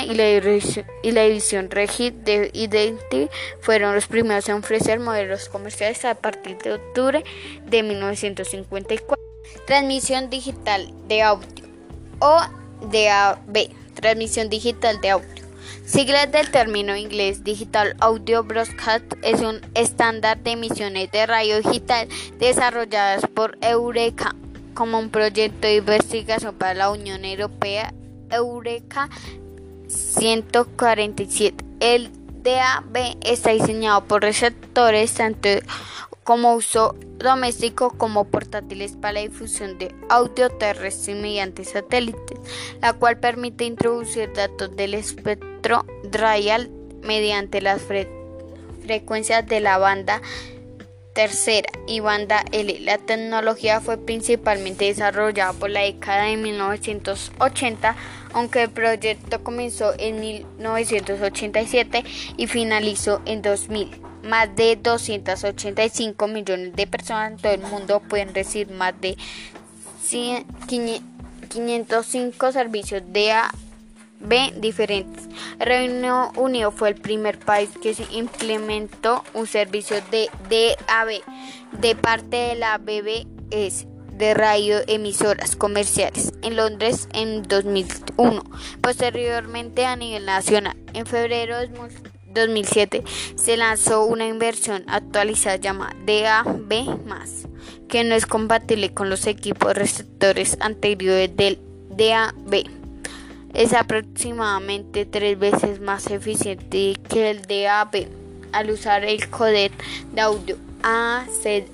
y 0.08 1.12
la, 1.12 1.24
división 1.24 1.70
Regit 1.70 2.14
de 2.14 2.50
Identity 2.54 3.30
fueron 3.62 3.96
los 3.96 4.08
primeros 4.08 4.50
en 4.50 4.56
ofrecer 4.56 5.00
modelos 5.00 5.50
comerciales 5.50 6.04
a 6.06 6.16
partir 6.16 6.58
de 6.58 6.74
octubre 6.74 7.24
de 7.66 7.84
1954. 7.84 9.16
Transmisión 9.66 10.30
digital 10.30 10.92
de 11.08 11.22
audio 11.22 11.48
o 12.20 12.42
DAB, 12.92 13.70
transmisión 13.94 14.50
digital 14.50 15.02
de 15.02 15.10
audio. 15.12 15.46
Siglas 15.86 16.32
del 16.32 16.50
término 16.50 16.96
inglés 16.96 17.44
Digital 17.44 17.96
Audio 18.00 18.44
Broadcast 18.44 19.06
es 19.22 19.42
un 19.42 19.62
estándar 19.76 20.40
de 20.40 20.52
emisiones 20.52 21.12
de 21.12 21.26
radio 21.28 21.62
digital 21.62 22.08
desarrolladas 22.40 23.28
por 23.34 23.58
Eureka 23.62 24.36
como 24.74 25.00
un 25.00 25.10
proyecto 25.10 25.68
de 25.68 25.78
investigación 25.78 26.56
para 26.56 26.74
la 26.74 26.90
Unión 26.90 27.24
Europea 27.24 27.94
Eureka 28.32 29.10
147. 29.88 31.64
El 31.80 32.10
DAB 32.44 33.18
está 33.22 33.52
diseñado 33.52 34.06
por 34.06 34.22
receptores 34.22 35.14
tanto 35.14 35.50
como 36.26 36.56
uso 36.56 36.96
doméstico 37.20 37.92
como 37.92 38.26
portátiles 38.26 38.98
para 38.98 39.14
la 39.14 39.20
difusión 39.22 39.78
de 39.78 39.96
audio 40.10 40.50
terrestre 40.50 41.14
mediante 41.14 41.64
satélites, 41.64 42.40
la 42.82 42.94
cual 42.94 43.20
permite 43.20 43.64
introducir 43.64 44.34
datos 44.34 44.76
del 44.76 44.96
espectro 44.96 45.86
radial 46.12 46.70
mediante 47.04 47.62
las 47.62 47.82
frecuencias 48.82 49.46
de 49.46 49.60
la 49.60 49.78
banda 49.78 50.22
tercera 51.14 51.70
y 51.88 52.02
banda 52.02 52.44
L. 52.52 52.80
La 52.82 52.98
tecnología 52.98 53.80
fue 53.80 53.98
principalmente 53.98 54.86
desarrollada 54.86 55.54
por 55.54 55.70
la 55.70 55.82
década 55.82 56.24
de 56.24 56.38
1980, 56.38 57.96
aunque 58.34 58.64
el 58.64 58.70
proyecto 58.72 59.44
comenzó 59.44 59.94
en 60.00 60.20
1987 60.20 62.04
y 62.36 62.48
finalizó 62.48 63.22
en 63.26 63.44
2000. 63.44 64.15
Más 64.26 64.56
de 64.56 64.76
285 64.76 66.28
millones 66.28 66.76
de 66.76 66.88
personas 66.88 67.32
en 67.32 67.38
todo 67.38 67.54
el 67.54 67.62
mundo 67.62 68.00
pueden 68.00 68.34
recibir 68.34 68.72
más 68.72 69.00
de 69.00 69.16
505 70.10 72.52
servicios 72.52 73.04
de 73.08 73.32
AB 73.32 74.60
diferentes. 74.60 75.30
Reino 75.60 76.32
Unido 76.36 76.72
fue 76.72 76.90
el 76.90 76.96
primer 76.96 77.40
país 77.40 77.70
que 77.82 77.94
se 77.94 78.06
implementó 78.12 79.24
un 79.34 79.48
servicio 79.48 79.96
de 80.10 80.30
DAB 80.50 81.22
de 81.80 81.96
parte 81.96 82.36
de 82.36 82.56
la 82.56 82.78
BBS 82.78 83.88
de 84.18 84.34
radioemisoras 84.34 85.56
comerciales 85.56 86.34
en 86.42 86.56
Londres 86.56 87.08
en 87.14 87.44
2001, 87.44 88.44
posteriormente 88.82 89.86
a 89.86 89.96
nivel 89.96 90.26
nacional. 90.26 90.76
En 90.94 91.06
febrero 91.06 91.60
de 91.60 91.70
2007 92.36 93.04
se 93.36 93.58
lanzó 93.58 94.06
una 94.06 94.28
inversión 94.28 94.84
actualizada 94.88 95.56
llamada 95.56 95.96
DAB+, 96.06 97.00
que 97.88 98.04
no 98.04 98.16
es 98.16 98.26
compatible 98.26 98.94
con 98.94 99.10
los 99.10 99.26
equipos 99.26 99.74
receptores 99.74 100.58
anteriores 100.60 101.36
del 101.36 101.60
DAB. 101.90 102.66
Es 103.54 103.74
aproximadamente 103.74 105.06
tres 105.06 105.40
veces 105.40 105.80
más 105.80 106.08
eficiente 106.12 106.96
que 107.10 107.32
el 107.32 107.42
DAB 107.44 108.08
al 108.52 108.70
usar 108.70 109.04
el 109.04 109.30
codec 109.30 109.72
de 110.14 110.22
audio 110.22 110.58
AC+. 110.84 111.66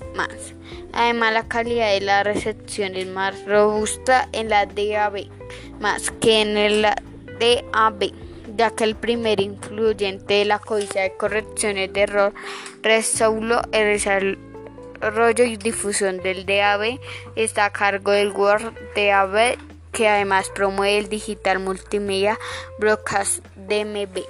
Además, 0.92 1.32
la 1.32 1.48
calidad 1.48 1.92
de 1.92 2.00
la 2.00 2.22
recepción 2.22 2.96
es 2.96 3.06
más 3.06 3.44
robusta 3.46 4.28
en 4.32 4.48
la 4.48 4.66
DAB 4.66 5.26
que 6.20 6.40
en 6.40 6.56
el 6.56 6.82
DAB 6.82 8.12
ya 8.56 8.70
que 8.70 8.84
el 8.84 8.96
primer 8.96 9.40
influyente 9.40 10.34
de 10.34 10.44
la 10.44 10.58
codicia 10.58 11.02
de 11.02 11.16
correcciones 11.16 11.92
de 11.92 12.02
error 12.02 12.34
resuelve 12.82 13.56
el 13.72 13.92
desarrollo 13.92 15.44
y 15.44 15.56
difusión 15.56 16.18
del 16.18 16.46
DAB 16.46 16.98
está 17.36 17.66
a 17.66 17.72
cargo 17.72 18.12
del 18.12 18.32
Word 18.32 18.72
DAB 18.94 19.56
que 19.92 20.08
además 20.08 20.50
promueve 20.54 20.98
el 20.98 21.08
digital 21.08 21.58
multimedia 21.58 22.38
broadcast 22.78 23.44
DMB. 23.56 24.22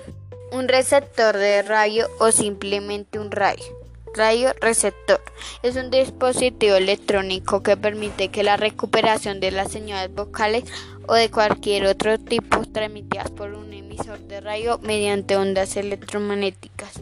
Un 0.50 0.68
receptor 0.68 1.36
de 1.36 1.62
radio 1.62 2.08
o 2.18 2.32
simplemente 2.32 3.18
un 3.18 3.30
radio. 3.30 3.81
Radio 4.14 4.52
receptor 4.60 5.22
es 5.62 5.76
un 5.76 5.90
dispositivo 5.90 6.74
electrónico 6.74 7.62
que 7.62 7.78
permite 7.78 8.28
que 8.28 8.42
la 8.42 8.58
recuperación 8.58 9.40
de 9.40 9.50
las 9.50 9.72
señales 9.72 10.14
vocales 10.14 10.64
o 11.08 11.14
de 11.14 11.30
cualquier 11.30 11.86
otro 11.86 12.18
tipo 12.18 12.62
transmitidas 12.70 13.30
por 13.30 13.54
un 13.54 13.72
emisor 13.72 14.18
de 14.18 14.42
radio 14.42 14.78
mediante 14.82 15.36
ondas 15.36 15.78
electromagnéticas. 15.78 17.00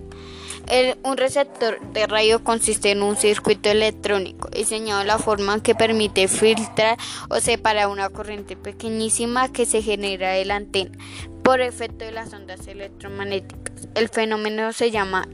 un 1.03 1.17
receptor 1.17 1.81
de 1.93 2.07
radio 2.07 2.45
consiste 2.45 2.93
en 2.93 3.03
un 3.03 3.17
circuito 3.17 3.71
electrónico 3.71 4.49
diseñado 4.51 5.01
de 5.01 5.07
la 5.07 5.19
forma 5.19 5.61
que 5.65 5.75
permite 5.75 6.29
filtrar 6.29 6.97
o 7.29 7.41
separar 7.41 7.89
una 7.89 8.11
corriente 8.11 8.57
pequeñísima 8.57 9.53
que 9.53 9.67
se 9.67 9.83
genera 9.83 10.31
de 10.31 10.45
la 10.45 10.57
antena 10.57 10.97
por 11.43 11.61
efecto 11.61 12.05
de 12.05 12.13
las 12.13 12.33
ondas 12.33 12.69
electromagnéticas. 12.69 13.89
El 13.97 14.09
fenómeno 14.09 14.73
se 14.73 14.93
llama 14.93 15.27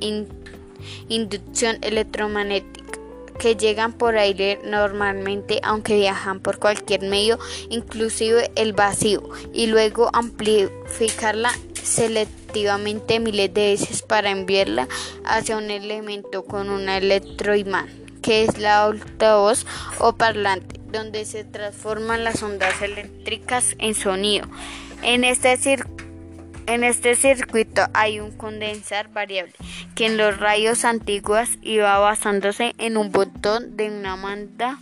inducción 1.09 1.79
electromagnética 1.83 2.87
que 3.39 3.57
llegan 3.57 3.93
por 3.93 4.17
aire 4.17 4.59
normalmente 4.65 5.61
aunque 5.63 5.97
viajan 5.97 6.41
por 6.41 6.59
cualquier 6.59 7.03
medio, 7.03 7.39
inclusive 7.69 8.51
el 8.57 8.73
vacío, 8.73 9.23
y 9.53 9.67
luego 9.67 10.11
amplificarla 10.13 11.53
selectivamente 11.83 13.21
miles 13.21 13.53
de 13.53 13.71
veces 13.73 14.03
para 14.03 14.31
enviarla 14.31 14.89
hacia 15.25 15.57
un 15.57 15.71
elemento 15.71 16.45
con 16.45 16.71
un 16.71 16.89
electroimán, 16.89 17.89
que 18.23 18.45
es 18.45 18.59
la 18.59 18.85
altavoz 18.85 19.67
o 19.99 20.15
parlante, 20.15 20.81
donde 20.91 21.25
se 21.25 21.45
transforman 21.45 22.25
las 22.25 22.43
ondas 22.43 22.81
eléctricas 22.83 23.77
en 23.79 23.95
sonido. 23.95 24.49
En 25.03 25.25
este 25.25 25.57
circuito 25.57 26.06
en 26.67 26.85
este 26.85 27.15
circuito 27.15 27.83
hay 27.95 28.21
un 28.21 28.31
condensar 28.33 29.09
variable 29.09 29.53
que 29.95 30.07
en 30.07 30.17
los 30.17 30.39
rayos 30.39 30.85
antiguos 30.85 31.49
iba 31.63 31.99
basándose 31.99 32.75
en 32.79 32.97
un 32.97 33.13
botón 33.13 33.77
de 33.77 33.91
una 33.91 34.17
manda 34.17 34.79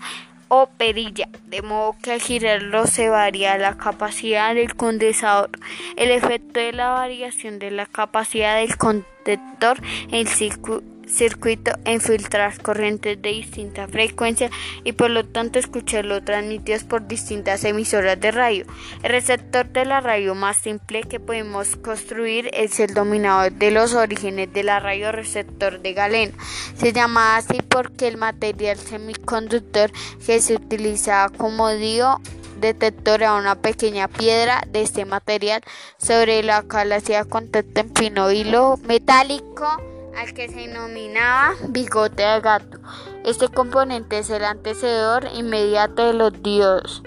o 0.49 0.67
perilla, 0.67 1.29
de 1.47 1.63
modo 1.63 1.97
que 2.03 2.13
al 2.13 2.21
girarlo 2.21 2.87
se 2.87 3.09
varía 3.09 3.59
la 3.59 3.77
capacidad 3.77 4.55
del 4.55 4.75
condensador. 4.75 5.51
El 5.97 6.11
efecto 6.11 6.61
de 6.61 6.73
la 6.73 6.91
variación 6.91 7.59
de 7.59 7.71
la 7.71 7.87
capacidad 7.87 8.57
del 8.57 8.77
conductor 8.77 9.79
en 10.09 10.15
el 10.15 10.29
circuito 10.29 10.94
circuito 11.09 11.73
en 11.85 12.01
filtrar 12.01 12.61
corrientes 12.61 13.21
de 13.21 13.31
distinta 13.31 13.87
frecuencia 13.89 14.51
y 14.85 14.93
por 14.93 15.11
lo 15.11 15.25
tanto 15.25 15.59
escucharlo 15.59 16.23
transmitidos 16.23 16.85
por 16.85 17.07
distintas 17.07 17.65
emisoras 17.65 18.21
de 18.21 18.31
radio. 18.31 18.67
El 19.03 19.11
receptor 19.11 19.69
de 19.69 19.85
la 19.85 20.01
radio 20.01 20.35
más 20.35 20.59
simple 20.59 21.03
que 21.03 21.21
podemos 21.21 21.77
construir 21.77 22.51
es 22.53 22.81
el 22.81 22.95
dominador 22.95 23.53
de 23.53 23.71
los 23.71 23.95
orígenes 23.95 24.53
de 24.53 24.63
la 24.63 24.81
radio 24.81 25.13
receptor 25.13 25.81
de 25.81 25.93
galena. 25.93 26.33
Se 26.77 26.93
llama 26.93 27.37
así 27.37 27.61
porque 27.69 28.09
el 28.09 28.17
material 28.17 28.77
semiconductor 28.79 29.91
que 30.25 30.41
se 30.41 30.55
utiliza 30.55 31.31
como 31.37 31.71
dio 31.71 32.21
detector 32.61 33.25
a 33.25 33.35
una 33.35 33.57
pequeña 33.57 34.09
piedra 34.09 34.63
de 34.69 34.83
este 34.83 35.05
material 35.05 35.63
sobre 35.99 36.43
la 36.43 36.63
cual 36.63 36.93
hacía 36.93 37.25
contacto 37.25 37.81
en 37.81 37.95
fino 37.95 38.31
hilo 38.31 38.79
metálico 38.85 39.94
al 40.17 40.35
que 40.35 40.49
se 40.49 40.57
denominaba 40.57 41.55
bigote 41.69 42.23
de 42.23 42.41
gato. 42.41 42.79
Este 43.25 43.49
componente 43.49 44.19
es 44.19 44.31
el 44.31 44.45
antecedor 44.45 45.29
inmediato 45.35 46.07
de 46.07 46.15
los 46.15 46.43
diodos 46.43 47.03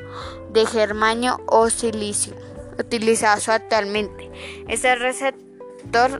de 0.51 0.65
germanio 0.65 1.39
o 1.47 1.69
silicio 1.69 2.33
utilizados 2.79 3.49
actualmente. 3.49 4.29
Este 4.67 4.95
receptor 4.95 6.19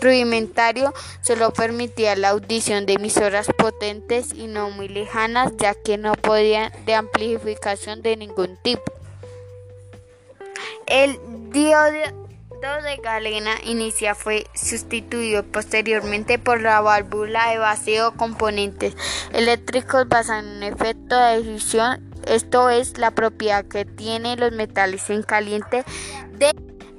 rudimentario 0.00 0.94
solo 1.22 1.52
permitía 1.52 2.16
la 2.16 2.30
audición 2.30 2.86
de 2.86 2.94
emisoras 2.94 3.48
potentes 3.56 4.32
y 4.32 4.46
no 4.46 4.70
muy 4.70 4.88
lejanas, 4.88 5.52
ya 5.56 5.74
que 5.74 5.98
no 5.98 6.12
podían 6.12 6.72
de 6.86 6.94
amplificación 6.94 8.02
de 8.02 8.16
ningún 8.16 8.56
tipo. 8.62 8.92
El 10.86 11.18
diodo 11.50 12.27
de 12.60 12.96
galena 12.96 13.52
inicia 13.64 14.16
fue 14.16 14.44
sustituido 14.52 15.44
posteriormente 15.44 16.40
por 16.40 16.60
la 16.60 16.80
válvula 16.80 17.50
de 17.50 17.58
vacío 17.58 18.14
componentes 18.16 18.96
eléctricos 19.32 20.08
basados 20.08 20.44
en 20.44 20.64
efecto 20.64 21.16
de 21.20 21.44
fusión. 21.44 22.12
Esto 22.26 22.68
es 22.68 22.98
la 22.98 23.12
propiedad 23.12 23.64
que 23.64 23.84
tienen 23.84 24.40
los 24.40 24.50
metales 24.52 25.08
en 25.08 25.22
caliente 25.22 25.84
de 26.36 26.52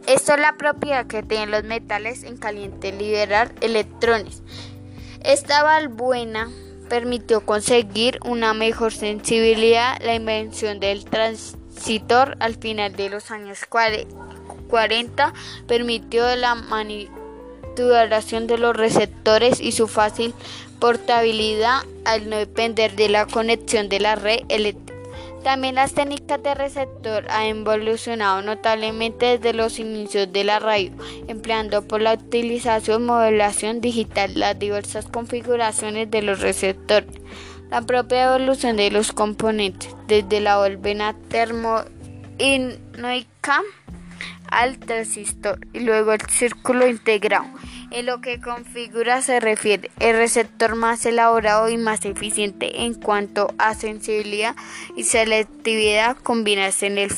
esto 0.08 0.34
es 0.34 0.39
la 0.39 0.56
propiedad 0.56 1.06
que 1.08 1.24
tienen 1.24 1.52
los 1.52 1.65
metales 1.65 2.24
en 2.24 2.38
caliente 2.38 2.93
liberar 2.93 3.54
electrones. 3.60 4.41
Esta 5.24 5.62
válvula 5.62 6.48
permitió 6.89 7.45
conseguir 7.45 8.17
una 8.26 8.54
mejor 8.54 8.93
sensibilidad, 8.93 10.02
la 10.02 10.15
invención 10.15 10.80
del 10.80 11.04
transitor 11.04 12.38
al 12.39 12.56
final 12.56 12.95
de 12.95 13.10
los 13.10 13.30
años 13.30 13.65
40 13.67 14.38
40 14.69 15.34
permitió 15.67 16.34
la 16.36 16.55
manipulación 16.55 18.47
de 18.47 18.58
los 18.58 18.75
receptores 18.75 19.60
y 19.60 19.73
su 19.73 19.88
fácil 19.88 20.34
portabilidad 20.79 21.82
al 22.05 22.29
no 22.29 22.38
depender 22.38 22.95
de 22.95 23.10
la 23.10 23.25
conexión 23.25 23.89
de 23.89 23.99
la 23.99 24.15
red 24.15 24.39
eléctrica. 24.47 24.89
También 25.43 25.75
las 25.75 25.93
técnicas 25.93 26.41
de 26.43 26.53
receptor 26.53 27.25
han 27.29 27.45
evolucionado 27.45 28.41
notablemente 28.41 29.38
desde 29.38 29.53
los 29.53 29.79
inicios 29.79 30.34
de 30.34 30.43
la 30.43 30.60
radio, 30.60 30.91
empleando 31.27 31.88
por 31.88 32.01
la 32.01 32.12
utilización 32.13 33.05
modelación 33.05 33.79
digital 33.79 34.34
las 34.36 34.60
diversas 34.60 35.05
configuraciones 35.05 36.12
de 36.12 36.23
los 36.23 36.41
receptores. 36.41 37.10
La 37.69 37.84
propia 37.84 38.25
evolución 38.25 38.75
de 38.75 38.91
los 38.91 39.13
componentes, 39.13 39.95
desde 40.08 40.41
la 40.41 40.58
volvena 40.58 41.15
termoinoica 41.29 43.62
al 44.49 44.79
transistor 44.79 45.60
y 45.73 45.82
luego 45.82 46.13
el 46.13 46.21
círculo 46.29 46.88
integrado. 46.88 47.45
En 47.91 48.05
lo 48.05 48.21
que 48.21 48.39
configura 48.39 49.21
se 49.21 49.39
refiere 49.39 49.89
el 49.99 50.15
receptor 50.15 50.75
más 50.75 51.05
elaborado 51.05 51.69
y 51.69 51.77
más 51.77 52.05
eficiente 52.05 52.84
en 52.84 52.93
cuanto 52.93 53.53
a 53.58 53.73
sensibilidad 53.73 54.55
y 54.95 55.05
selectividad 55.05 56.17
combinarse 56.17 56.88
en 56.88 56.99
el 56.99 57.12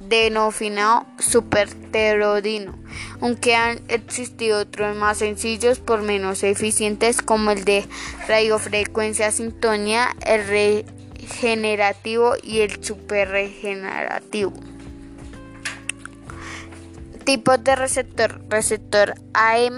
denominado 0.00 1.06
superterodino, 1.18 2.78
aunque 3.20 3.54
han 3.54 3.80
existido 3.88 4.60
otros 4.60 4.96
más 4.96 5.18
sencillos 5.18 5.80
por 5.80 6.02
menos 6.02 6.42
eficientes 6.42 7.20
como 7.22 7.50
el 7.50 7.64
de 7.64 7.84
radiofrecuencia 8.28 9.32
sintonía, 9.32 10.14
el 10.24 10.46
regenerativo 10.46 12.34
y 12.42 12.60
el 12.60 12.82
superregenerativo. 12.84 14.52
Tipos 17.28 17.62
de 17.62 17.76
receptor. 17.76 18.40
Receptor 18.48 19.12
AM. 19.34 19.76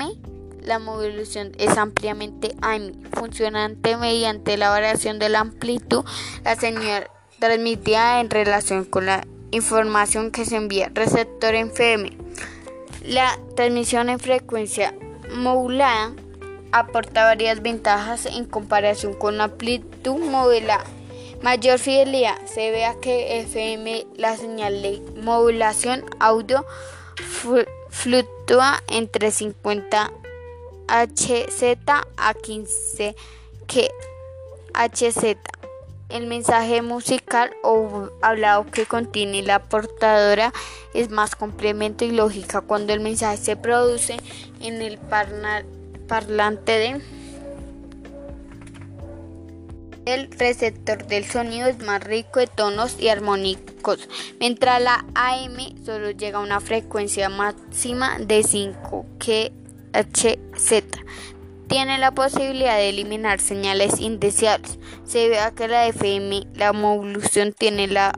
La 0.62 0.78
modulación 0.78 1.50
es 1.58 1.76
ampliamente 1.78 2.54
AM, 2.62 2.92
funcionante 3.12 3.96
mediante 3.96 4.56
la 4.56 4.70
variación 4.70 5.18
de 5.18 5.30
la 5.30 5.40
amplitud, 5.40 6.04
la 6.44 6.54
señal 6.54 7.08
transmitida 7.40 8.20
en 8.20 8.30
relación 8.30 8.84
con 8.84 9.06
la 9.06 9.26
información 9.50 10.30
que 10.30 10.44
se 10.44 10.54
envía. 10.54 10.92
Receptor 10.94 11.56
FM. 11.56 12.16
La 13.02 13.36
transmisión 13.56 14.10
en 14.10 14.20
frecuencia 14.20 14.94
modulada 15.34 16.12
aporta 16.70 17.24
varias 17.24 17.62
ventajas 17.62 18.26
en 18.26 18.44
comparación 18.44 19.12
con 19.14 19.38
la 19.38 19.44
amplitud 19.44 20.20
modulada. 20.20 20.84
Mayor 21.42 21.80
fidelidad. 21.80 22.36
Se 22.46 22.70
vea 22.70 22.94
que 23.02 23.40
FM 23.40 24.06
la 24.14 24.36
señal 24.36 24.82
de 24.82 25.02
modulación 25.20 26.04
audio 26.20 26.64
fluctúa 27.90 28.82
entre 28.88 29.30
50 29.30 30.10
Hz 30.88 31.62
a 32.16 32.34
15 32.34 33.14
Hz. 33.68 35.36
El 36.08 36.26
mensaje 36.26 36.82
musical 36.82 37.52
o 37.62 38.08
hablado 38.20 38.66
que 38.66 38.84
contiene 38.84 39.42
la 39.42 39.62
portadora 39.62 40.52
es 40.92 41.10
más 41.10 41.36
complemento 41.36 42.04
y 42.04 42.10
lógica 42.10 42.62
cuando 42.62 42.92
el 42.92 42.98
mensaje 42.98 43.36
se 43.36 43.56
produce 43.56 44.16
en 44.60 44.82
el 44.82 44.98
parlante 46.08 46.72
de 46.72 47.19
el 50.14 50.30
receptor 50.32 51.06
del 51.06 51.24
sonido 51.24 51.68
es 51.68 51.78
más 51.78 52.02
rico 52.02 52.40
de 52.40 52.46
tonos 52.46 52.96
y 52.98 53.08
armónicos, 53.08 54.08
mientras 54.38 54.82
la 54.82 55.04
AM 55.14 55.84
solo 55.84 56.10
llega 56.10 56.38
a 56.38 56.42
una 56.42 56.60
frecuencia 56.60 57.28
máxima 57.28 58.18
de 58.18 58.42
5 58.42 59.06
kHz. 59.18 60.84
Tiene 61.68 61.98
la 61.98 62.12
posibilidad 62.12 62.76
de 62.76 62.88
eliminar 62.88 63.40
señales 63.40 64.00
indeseables. 64.00 64.78
Se 65.04 65.28
ve 65.28 65.38
que 65.54 65.68
la 65.68 65.86
FM, 65.86 66.48
la 66.54 66.72
modulación 66.72 67.52
tiene 67.52 67.86
la 67.86 68.12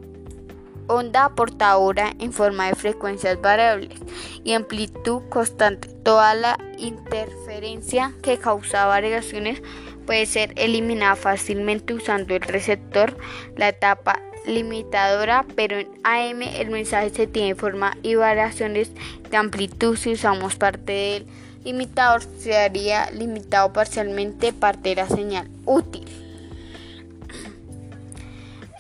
onda 0.87 1.35
portadora 1.35 2.13
en 2.19 2.33
forma 2.33 2.69
de 2.69 2.75
frecuencias 2.75 3.41
variables 3.41 3.99
y 4.45 4.53
amplitud 4.53 5.23
constante. 5.29 5.89
Toda 5.89 6.35
la 6.35 6.59
interferencia 6.79 8.13
que 8.23 8.39
causa 8.39 8.87
variaciones 8.87 9.63
puede 10.03 10.27
ser 10.27 10.53
eliminada 10.57 11.17
fácilmente 11.17 11.95
usando 11.95 12.35
el 12.35 12.43
receptor, 12.43 13.17
la 13.57 13.69
etapa 13.69 14.21
limitadora, 14.47 15.45
pero 15.55 15.79
en 15.79 15.89
AM 16.03 16.43
el 16.43 16.71
mensaje 16.71 17.11
se 17.11 17.27
tiene 17.27 17.55
forma 17.55 17.97
y 18.03 18.15
variaciones 18.15 18.91
de 19.31 19.37
amplitud 19.37 19.97
si 19.97 20.13
usamos 20.13 20.57
parte 20.57 20.93
del 20.93 21.27
limitador 21.65 22.23
se 22.39 22.57
haría 22.57 23.11
limitado 23.13 23.73
parcialmente 23.73 24.53
parte 24.53 24.91
de 24.91 24.95
la 24.97 25.09
señal 25.09 25.49
útil. 25.65 26.05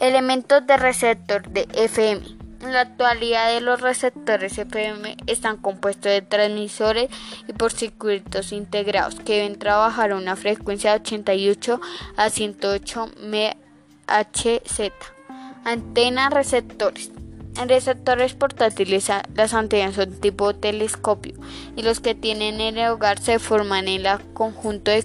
Elementos 0.01 0.67
de 0.67 0.77
receptor 0.77 1.49
de 1.49 1.69
FM 1.75 2.42
en 2.62 2.72
la 2.72 2.81
actualidad 2.83 3.61
los 3.61 3.81
receptores 3.81 4.57
FM 4.57 5.16
están 5.27 5.57
compuestos 5.57 6.05
de 6.05 6.22
transmisores 6.22 7.11
y 7.48 7.53
por 7.53 7.72
circuitos 7.72 8.53
integrados 8.53 9.16
que 9.16 9.38
deben 9.38 9.59
trabajar 9.59 10.12
a 10.12 10.16
una 10.16 10.37
frecuencia 10.37 10.92
de 10.92 11.01
88 11.01 11.81
a 12.16 12.31
108 12.31 13.11
MHz. 13.20 14.92
Antena 15.64 16.31
receptores. 16.31 17.11
En 17.61 17.68
receptores 17.68 18.33
portátiles 18.35 19.11
las 19.35 19.53
antenas 19.53 19.96
son 19.96 20.18
tipo 20.20 20.55
telescopio 20.55 21.35
y 21.77 21.83
los 21.83 22.01
que 22.01 22.14
tienen 22.14 22.61
en 22.61 22.79
el 22.79 22.90
hogar 22.90 23.18
se 23.18 23.38
forman 23.38 23.88
en 23.88 24.07
el 24.07 24.20
conjunto 24.33 24.90
de 24.90 25.03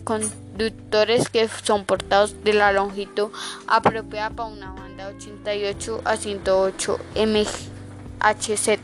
conductores 0.57 1.29
que 1.29 1.47
son 1.63 1.85
portados 1.85 2.43
de 2.43 2.53
la 2.53 2.71
longitud 2.71 3.29
apropiada 3.67 4.31
para 4.31 4.49
una 4.49 4.71
banda 4.71 5.07
88 5.07 6.01
a 6.03 6.17
108 6.17 6.99
MHz. 7.15 8.79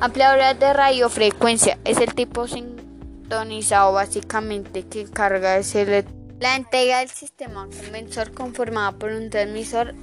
Ampliadora 0.00 0.52
de 0.54 0.72
radiofrecuencia 0.72 1.78
es 1.84 1.98
el 1.98 2.14
tipo 2.14 2.46
sintonizado 2.46 3.94
básicamente 3.94 4.86
que 4.86 5.04
carga 5.04 5.56
ese 5.56 6.04
la 6.40 6.54
entrega 6.54 6.98
del 6.98 7.08
sistema 7.08 7.66
conversor 7.66 8.32
conformada 8.32 8.92
por 8.92 9.10
un 9.10 9.30
transmisor 9.30 9.94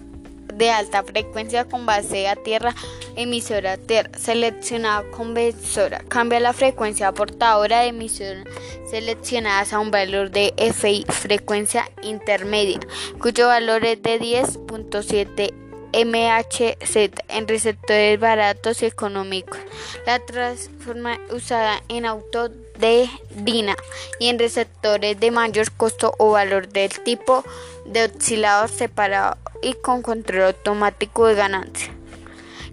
de 0.53 0.71
alta 0.71 1.03
frecuencia 1.03 1.65
con 1.65 1.86
base 1.86 2.27
a 2.27 2.36
tierra, 2.36 2.73
emisora 3.15 3.77
tierra, 3.77 4.10
seleccionada 4.17 5.03
conversora. 5.12 6.03
Cambia 6.08 6.39
la 6.39 6.53
frecuencia 6.53 7.12
portadora 7.12 7.81
de 7.81 7.88
emisora 7.88 8.43
seleccionadas 8.89 9.73
a 9.73 9.79
un 9.79 9.91
valor 9.91 10.31
de 10.31 10.53
FI, 10.58 11.05
frecuencia 11.10 11.89
intermedia, 12.03 12.79
cuyo 13.19 13.47
valor 13.47 13.84
es 13.86 14.01
de 14.01 14.19
10.7 14.19 15.53
MHz 15.95 17.21
en 17.29 17.47
receptores 17.47 18.19
baratos 18.19 18.84
y 18.84 18.86
económicos. 18.86 19.60
La 20.05 20.19
transforma 20.19 21.19
usada 21.31 21.81
en 21.88 22.05
auto 22.05 22.49
de 22.49 23.10
DINA 23.29 23.75
y 24.19 24.27
en 24.27 24.38
receptores 24.38 25.19
de 25.19 25.31
mayor 25.31 25.71
costo 25.71 26.13
o 26.17 26.31
valor 26.31 26.67
del 26.67 26.91
tipo 27.01 27.43
de 27.86 28.06
oscilador 28.06 28.69
separado 28.69 29.38
y 29.62 29.74
con 29.74 30.02
control 30.02 30.43
automático 30.43 31.28
de 31.28 31.36
ganancia. 31.36 31.91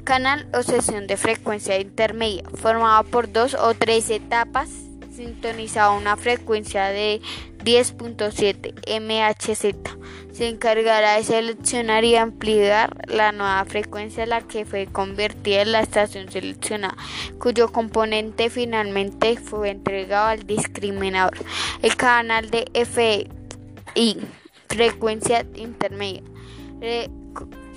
Canal 0.04 0.48
o 0.52 0.62
sesión 0.62 1.06
de 1.06 1.16
frecuencia 1.16 1.78
intermedia, 1.78 2.42
formada 2.54 3.02
por 3.04 3.30
dos 3.30 3.54
o 3.54 3.74
tres 3.74 4.10
etapas 4.10 4.68
sintonizaba 5.14 5.96
una 5.96 6.16
frecuencia 6.16 6.86
de 6.86 7.20
10.7 7.64 8.74
MHz. 9.00 9.76
Se 10.32 10.48
encargará 10.48 11.16
de 11.16 11.24
seleccionar 11.24 12.04
y 12.04 12.16
ampliar 12.16 12.96
la 13.08 13.32
nueva 13.32 13.64
frecuencia 13.66 14.24
a 14.24 14.26
la 14.26 14.40
que 14.40 14.64
fue 14.64 14.86
convertida 14.86 15.62
en 15.62 15.72
la 15.72 15.80
estación 15.80 16.30
seleccionada, 16.30 16.96
cuyo 17.38 17.70
componente 17.70 18.48
finalmente 18.48 19.36
fue 19.36 19.70
entregado 19.70 20.28
al 20.28 20.46
discriminador. 20.46 21.36
El 21.82 21.96
canal 21.96 22.50
de 22.50 22.64
FI, 22.74 23.28
frecuencia 24.72 25.46
intermedia, 25.54 26.22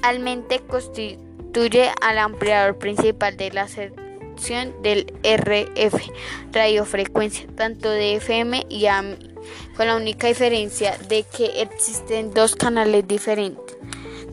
realmente 0.02 0.60
constituye 0.62 1.92
al 2.02 2.18
ampliador 2.18 2.78
principal 2.78 3.36
de 3.38 3.52
la 3.52 3.68
sección 3.68 4.74
del 4.82 5.14
RF, 5.24 5.96
radiofrecuencia, 6.52 7.48
tanto 7.56 7.90
de 7.90 8.16
FM 8.16 8.66
y 8.70 8.88
AM 8.88 9.18
con 9.76 9.88
la 9.88 9.98
única 9.98 10.28
diferencia 10.28 10.98
de 11.10 11.24
que 11.24 11.62
existen 11.62 12.34
dos 12.34 12.56
canales 12.56 13.08
diferentes. 13.08 13.78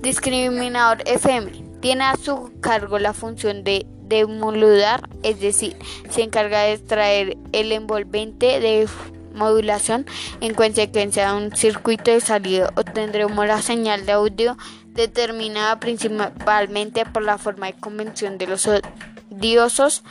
Discriminador 0.00 1.02
FM 1.06 1.50
tiene 1.80 2.04
a 2.04 2.16
su 2.16 2.52
cargo 2.60 2.98
la 2.98 3.12
función 3.12 3.64
de 3.64 3.86
demodullar, 4.02 5.08
es 5.22 5.40
decir, 5.40 5.76
se 6.10 6.22
encarga 6.22 6.62
de 6.62 6.74
extraer 6.74 7.36
el 7.52 7.72
envolvente 7.72 8.60
de 8.60 8.88
modulación 9.34 10.06
en 10.40 10.54
consecuencia 10.54 11.28
de 11.28 11.36
un 11.46 11.56
circuito 11.56 12.10
de 12.10 12.20
salida 12.20 12.72
obtendremos 12.76 13.46
la 13.46 13.60
señal 13.62 14.06
de 14.06 14.12
audio 14.12 14.56
determinada 14.86 15.80
principalmente 15.80 17.04
por 17.06 17.22
la 17.22 17.38
forma 17.38 17.66
de 17.66 17.74
convención 17.74 18.38
de 18.38 18.46
los 18.46 18.68
odiosos 18.68 20.02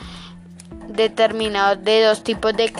determinados 0.88 1.82
de 1.84 2.02
dos 2.02 2.22
tipos 2.24 2.52
de 2.54 2.72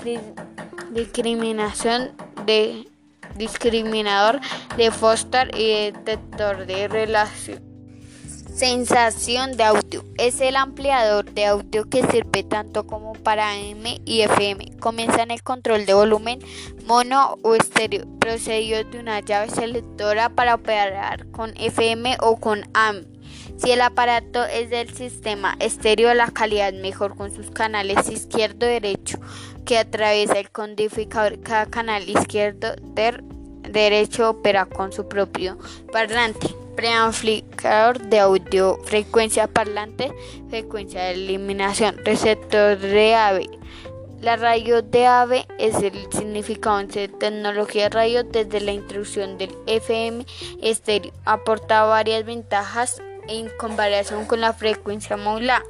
discriminación 0.91 2.11
de 2.47 2.89
discriminador 3.37 4.41
de 4.77 4.91
Foster 4.91 5.51
y 5.57 5.91
detector 5.91 6.67
de 6.67 6.89
relación. 6.89 7.72
Sensación 8.55 9.57
de 9.57 9.65
audio. 9.65 10.05
Es 10.19 10.41
el 10.43 10.57
ampliador 10.57 11.25
de 11.33 11.47
audio 11.47 11.89
que 11.89 12.07
sirve 12.09 12.43
tanto 12.43 12.87
como 12.87 13.15
para 13.15 13.59
M 13.59 14.01
y 14.05 14.21
FM. 14.21 14.77
Comienza 14.79 15.23
en 15.23 15.31
el 15.31 15.43
control 15.43 15.87
de 15.87 15.95
volumen 15.95 16.39
mono 16.87 17.39
o 17.43 17.55
estéreo, 17.55 18.05
procedido 18.19 18.85
de 18.85 18.99
una 18.99 19.21
llave 19.21 19.49
selectora 19.49 20.29
para 20.29 20.55
operar 20.55 21.27
con 21.31 21.57
FM 21.57 22.19
o 22.21 22.37
con 22.37 22.65
AM. 22.75 23.07
Si 23.57 23.71
el 23.71 23.81
aparato 23.81 24.45
es 24.45 24.69
del 24.71 24.93
sistema 24.95 25.57
estéreo, 25.59 26.13
la 26.13 26.31
calidad 26.31 26.75
mejor 26.75 27.17
con 27.17 27.35
sus 27.35 27.51
canales 27.51 28.11
izquierdo-derecho 28.11 29.19
que 29.65 29.79
atraviesa 29.79 30.39
el 30.39 30.51
codificador. 30.51 31.41
Cada 31.41 31.67
canal 31.67 32.09
izquierdo 32.09 32.75
derecho 33.63 34.31
opera 34.31 34.67
con 34.67 34.93
su 34.93 35.09
propio 35.09 35.59
parlante, 35.91 36.55
preamplificador 36.77 37.99
de 37.99 38.21
audio, 38.21 38.79
frecuencia 38.85 39.47
parlante, 39.47 40.13
frecuencia 40.49 41.05
de 41.05 41.13
eliminación, 41.13 41.97
receptor 42.05 42.79
de 42.79 43.15
AVE. 43.15 43.51
La 44.21 44.37
radio 44.37 44.83
de 44.83 45.07
AVE 45.07 45.47
es 45.59 45.83
el 45.83 45.93
significado 46.13 46.83
de 46.85 47.09
tecnología 47.09 47.89
radio 47.89 48.23
desde 48.23 48.61
la 48.61 48.71
introducción 48.71 49.37
del 49.37 49.51
FM 49.67 50.25
estéreo. 50.63 51.13
Aporta 51.25 51.83
varias 51.85 52.25
ventajas 52.25 53.03
en 53.29 53.51
comparación 53.59 54.25
con 54.27 54.41
la 54.41 54.53
frecuencia 54.53 55.17
modular. 55.17 55.63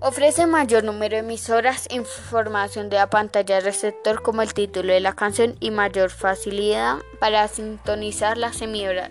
Ofrece 0.00 0.46
mayor 0.46 0.84
número 0.84 1.16
de 1.16 1.20
emisoras, 1.20 1.88
información 1.90 2.88
de 2.88 2.96
la 2.96 3.10
pantalla 3.10 3.60
receptor 3.60 4.22
como 4.22 4.42
el 4.42 4.54
título 4.54 4.92
de 4.92 5.00
la 5.00 5.14
canción 5.14 5.56
y 5.60 5.70
mayor 5.70 6.10
facilidad 6.10 6.98
para 7.18 7.48
sintonizar 7.48 8.38
las 8.38 8.62
emisoras 8.62 9.10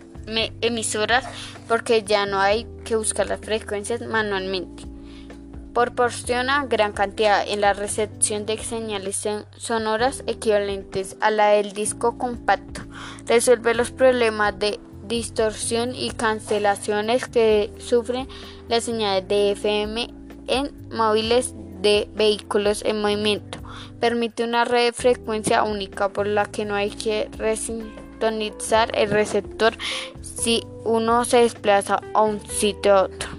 porque 1.67 2.03
ya 2.03 2.25
no 2.25 2.39
hay 2.39 2.67
que 2.83 2.95
buscar 2.95 3.27
las 3.27 3.39
frecuencias 3.39 4.01
manualmente. 4.01 4.83
Proporciona 5.73 6.65
gran 6.67 6.93
cantidad 6.93 7.45
en 7.45 7.61
la 7.61 7.73
recepción 7.73 8.45
de 8.45 8.57
señales 8.57 9.27
sonoras 9.57 10.23
equivalentes 10.25 11.17
a 11.19 11.31
la 11.31 11.47
del 11.49 11.73
disco 11.73 12.17
compacto. 12.17 12.81
Resuelve 13.25 13.75
los 13.75 13.91
problemas 13.91 14.57
de 14.57 14.79
distorsión 15.07 15.93
y 15.93 16.11
cancelaciones 16.11 17.27
que 17.27 17.71
sufren 17.77 18.27
las 18.69 18.85
señales 18.85 19.27
de 19.27 19.51
FM 19.51 20.13
en 20.47 20.71
móviles 20.91 21.53
de 21.81 22.09
vehículos 22.15 22.81
en 22.85 23.01
movimiento. 23.01 23.59
Permite 23.99 24.43
una 24.43 24.65
red 24.65 24.85
de 24.85 24.93
frecuencia 24.93 25.63
única 25.63 26.09
por 26.09 26.25
la 26.25 26.45
que 26.45 26.65
no 26.65 26.75
hay 26.75 26.89
que 26.89 27.29
el 28.93 29.09
receptor 29.09 29.77
si 30.21 30.63
uno 30.83 31.25
se 31.25 31.37
desplaza 31.37 32.01
a 32.13 32.21
un 32.21 32.45
sitio 32.47 32.95
a 32.95 33.03
otro. 33.03 33.29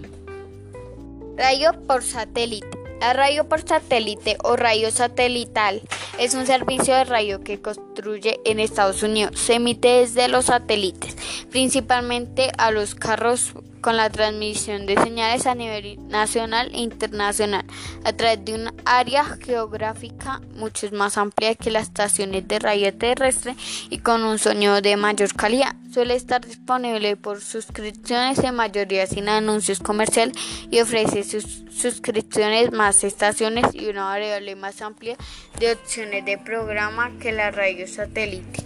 Radio 1.37 1.72
por 1.87 2.03
satélite. 2.03 2.66
La 3.01 3.12
radio 3.12 3.47
por 3.47 3.61
satélite 3.61 4.39
o 4.43 4.57
radio 4.57 4.91
satelital 4.91 5.83
es 6.18 6.35
un 6.35 6.47
servicio 6.47 6.95
de 6.95 7.05
radio 7.05 7.43
que 7.43 7.61
construye 7.61 8.41
en 8.47 8.59
Estados 8.59 9.03
Unidos. 9.03 9.39
Se 9.39 9.55
emite 9.55 9.89
desde 9.89 10.29
los 10.29 10.47
satélites, 10.47 11.14
principalmente 11.51 12.51
a 12.57 12.70
los 12.70 12.95
carros 12.95 13.53
con 13.87 13.97
la 13.97 14.11
transmisión 14.11 14.84
de 14.84 14.97
señales 15.01 15.47
a 15.47 15.55
nivel 15.55 16.09
nacional 16.09 16.72
e 16.74 16.78
internacional 16.78 17.64
a 18.03 18.12
través 18.12 18.45
de 18.45 18.55
un 18.55 18.74
área 18.84 19.22
geográfica 19.22 20.41
mucho 20.57 20.91
más 20.91 21.16
amplia 21.16 21.55
que 21.55 21.70
las 21.70 21.84
estaciones 21.84 22.49
de 22.49 22.59
radio 22.59 22.93
terrestre 22.93 23.55
y 23.89 23.99
con 23.99 24.24
un 24.24 24.41
sonido 24.41 24.80
de 24.80 24.97
mayor 24.97 25.32
calidad. 25.34 25.76
Suele 25.95 26.16
estar 26.16 26.45
disponible 26.45 27.16
por 27.16 27.41
suscripciones 27.41 28.41
en 28.41 28.57
mayoría 28.57 29.07
sin 29.07 29.28
anuncios 29.28 29.78
comerciales 29.78 30.37
y 30.68 30.80
ofrece 30.80 31.22
sus 31.22 31.62
suscripciones 31.70 32.72
más 32.72 33.05
estaciones 33.05 33.66
y 33.72 33.87
una 33.87 34.07
variable 34.07 34.57
más 34.57 34.82
amplia 34.82 35.16
de 35.61 35.74
opciones 35.74 36.24
de 36.24 36.39
programa 36.39 37.12
que 37.20 37.30
la 37.30 37.53
radio 37.53 37.87
satélite. 37.87 38.66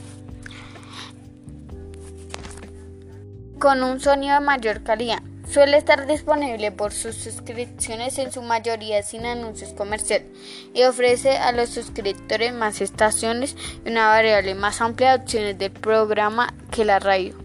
Con 3.61 3.85
un 3.85 4.01
sonido 4.01 4.35
de 4.35 4.41
mayor 4.41 4.83
calidad. 4.83 5.23
Suele 5.47 5.77
estar 5.77 6.07
disponible 6.07 6.73
por 6.73 6.93
sus 6.93 7.15
suscripciones 7.15 8.19
en 8.19 8.33
su 8.33 8.41
mayoría 8.41 9.03
sin 9.03 9.27
anuncios 9.27 9.75
comerciales 9.75 10.29
y 10.73 10.85
ofrece 10.85 11.37
a 11.37 11.53
los 11.53 11.69
suscriptores 11.69 12.55
más 12.55 12.81
estaciones 12.81 13.57
y 13.85 13.91
una 13.91 14.09
variable 14.09 14.55
más 14.55 14.81
amplia 14.81 15.11
de 15.11 15.23
opciones 15.23 15.59
del 15.59 15.73
programa 15.73 16.55
que 16.71 16.85
la 16.85 17.01
radio. 17.01 17.37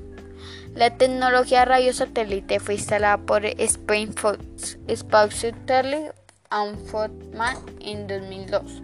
La 0.74 0.98
tecnología 0.98 1.66
radio 1.66 1.94
satélite 1.94 2.60
fue 2.60 2.76
instalada 2.76 3.18
por 3.18 3.46
Spain 3.46 4.14
Fox, 4.14 4.78
Space 4.88 5.52
Satellite 5.52 6.14
and 6.50 6.78
en 7.82 8.08
2002 8.08 8.82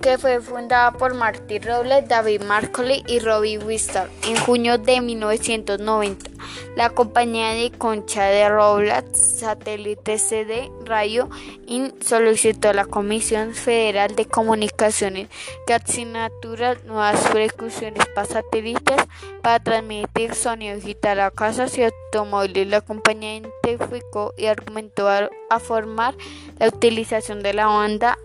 que 0.00 0.18
fue 0.18 0.40
fundada 0.40 0.92
por 0.92 1.14
Marty 1.14 1.58
Robles, 1.58 2.08
David 2.08 2.42
Marcoli 2.42 3.02
y 3.06 3.18
Robbie 3.18 3.58
Wistar 3.58 4.08
en 4.26 4.36
junio 4.36 4.78
de 4.78 5.00
1990. 5.00 6.30
La 6.76 6.90
compañía 6.90 7.50
de 7.50 7.70
concha 7.72 8.24
de 8.24 8.48
Robles, 8.48 9.04
satélite 9.14 10.18
CD 10.18 10.70
Radio 10.84 11.28
In, 11.66 11.94
solicitó 12.04 12.68
a 12.68 12.74
la 12.74 12.84
Comisión 12.84 13.54
Federal 13.54 14.14
de 14.14 14.26
Comunicaciones 14.26 15.28
que 15.66 15.74
asignatura 15.74 16.76
nuevas 16.84 17.20
frecuencias 17.28 17.94
para 18.14 18.26
satélites 18.26 19.02
para 19.42 19.62
transmitir 19.62 20.34
sonido 20.34 20.76
digital 20.76 21.20
a 21.20 21.30
casas 21.30 21.76
y 21.78 21.84
automóviles. 21.84 22.68
La 22.68 22.80
compañía 22.80 23.36
identificó 23.36 24.34
y 24.36 24.46
argumentó 24.46 25.08
a 25.08 25.58
formar 25.58 26.14
la 26.58 26.68
utilización 26.68 27.42
de 27.42 27.54
la 27.54 27.66
banda 27.66 28.18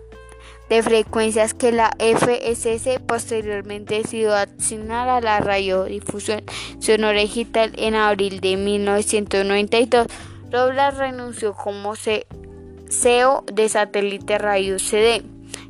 de 0.72 0.82
frecuencias 0.82 1.52
que 1.52 1.70
la 1.70 1.94
FSS 1.98 2.98
posteriormente 3.06 3.96
decidió 3.96 4.34
asignar 4.34 5.06
a 5.06 5.20
la 5.20 5.38
radiodifusión 5.38 6.44
sonora 6.78 7.20
digital 7.20 7.72
en 7.76 7.94
abril 7.94 8.40
de 8.40 8.56
1992. 8.56 10.06
Robles 10.50 10.96
renunció 10.96 11.52
como 11.52 11.94
CEO 11.94 13.44
de 13.52 13.68
satélite 13.68 14.38
radio 14.38 14.78
CD. 14.78 15.22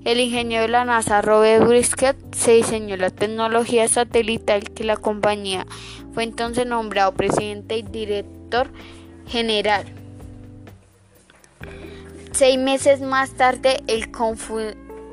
El 0.05 0.21
ingeniero 0.21 0.63
de 0.63 0.69
la 0.69 0.85
NASA 0.85 1.21
Robert 1.21 1.67
Brisket 1.67 2.17
se 2.33 2.53
diseñó 2.53 2.97
la 2.97 3.11
tecnología 3.11 3.89
satelital 3.89 4.71
que 4.71 4.85
la 4.85 4.97
compañía 4.97 5.67
fue 6.15 6.23
entonces 6.23 6.65
nombrado 6.65 7.13
presidente 7.15 7.77
y 7.77 7.83
director 7.83 8.71
general. 9.27 9.85
Seis 12.31 12.57
meses 12.57 13.01
más 13.01 13.33
tarde, 13.33 13.83
el 13.89 14.11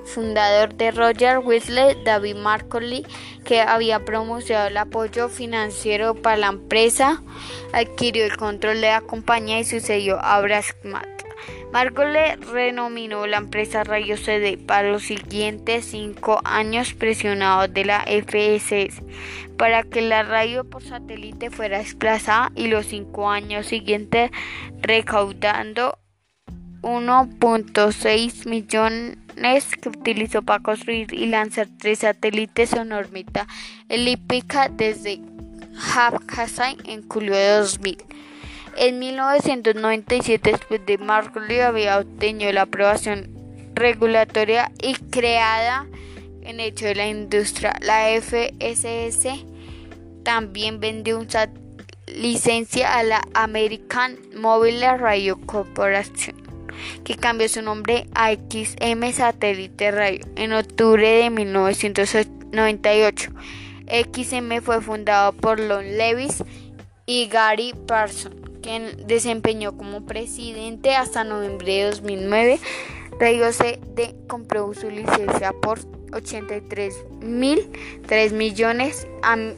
fundador 0.09 0.73
de 0.75 0.91
Roger 0.91 1.39
Wesley, 1.39 1.95
David 2.03 2.35
Marcoli, 2.35 3.05
que 3.45 3.61
había 3.61 4.03
promocionado 4.03 4.67
el 4.67 4.77
apoyo 4.77 5.29
financiero 5.29 6.15
para 6.15 6.37
la 6.37 6.47
empresa, 6.47 7.21
adquirió 7.71 8.25
el 8.25 8.35
control 8.35 8.81
de 8.81 8.87
la 8.87 9.01
compañía 9.01 9.59
y 9.59 9.63
sucedió 9.63 10.19
a 10.19 10.41
Brasmat 10.41 11.19
Marcole 11.71 12.35
renominó 12.37 13.27
la 13.27 13.37
empresa 13.37 13.83
Rayo 13.83 14.17
CD 14.17 14.57
para 14.57 14.91
los 14.91 15.03
siguientes 15.03 15.85
cinco 15.85 16.41
años 16.43 16.95
presionados 16.95 17.71
de 17.71 17.85
la 17.85 18.01
FSS 18.01 19.03
para 19.55 19.83
que 19.83 20.01
la 20.01 20.23
radio 20.23 20.63
por 20.63 20.81
satélite 20.81 21.51
fuera 21.51 21.77
desplazada 21.77 22.51
y 22.55 22.67
los 22.67 22.87
cinco 22.87 23.29
años 23.29 23.67
siguientes 23.67 24.31
recaudando 24.81 25.99
1.6 26.81 28.45
millones 28.47 29.17
que 29.81 29.89
utilizó 29.89 30.41
para 30.41 30.61
construir 30.61 31.13
y 31.13 31.27
lanzar 31.27 31.67
tres 31.77 31.99
satélites 31.99 32.73
en 32.73 32.91
órbita 32.91 33.47
elíptica 33.87 34.69
desde 34.69 35.21
Habkasai 35.95 36.77
en 36.85 37.07
julio 37.07 37.33
de 37.33 37.49
2000. 37.49 37.97
En 38.77 38.99
1997, 38.99 40.51
después 40.51 40.85
de 40.85 40.97
Marconi 40.97 41.59
había 41.59 41.99
obtenido 41.99 42.51
la 42.53 42.61
aprobación 42.61 43.29
regulatoria 43.73 44.71
y 44.81 44.93
creada 44.93 45.85
en 46.43 46.59
hecho 46.59 46.85
de 46.85 46.95
la 46.95 47.07
industria, 47.07 47.75
la 47.81 48.07
FSS 48.19 49.45
también 50.23 50.79
vendió 50.79 51.19
una 51.19 51.49
licencia 52.07 52.97
a 52.97 53.03
la 53.03 53.21
American 53.33 54.17
Mobile 54.35 54.97
Radio 54.97 55.39
Corporation, 55.45 56.35
que 57.03 57.15
cambió 57.15 57.49
su 57.49 57.61
nombre 57.61 58.07
a 58.13 58.31
XM 58.31 59.11
Satellite 59.13 59.91
Radio 59.91 60.25
en 60.35 60.53
octubre 60.53 61.07
de 61.07 61.29
1998. 61.29 63.31
XM 63.87 64.61
fue 64.61 64.81
fundado 64.81 65.33
por 65.33 65.59
Lon 65.59 65.97
Levis 65.97 66.43
y 67.05 67.27
Gary 67.27 67.73
Parsons 67.87 68.35
quien 68.61 69.07
desempeñó 69.07 69.77
como 69.77 70.05
presidente 70.05 70.95
hasta 70.95 71.23
noviembre 71.23 71.73
de 71.73 71.83
2009. 71.85 72.59
Radio 73.19 73.51
CD 73.51 74.15
compró 74.27 74.73
su 74.73 74.89
licencia 74.89 75.53
por 75.53 75.79
83 76.13 77.05
mil 77.21 77.71
3 78.07 78.33
millones 78.33 79.07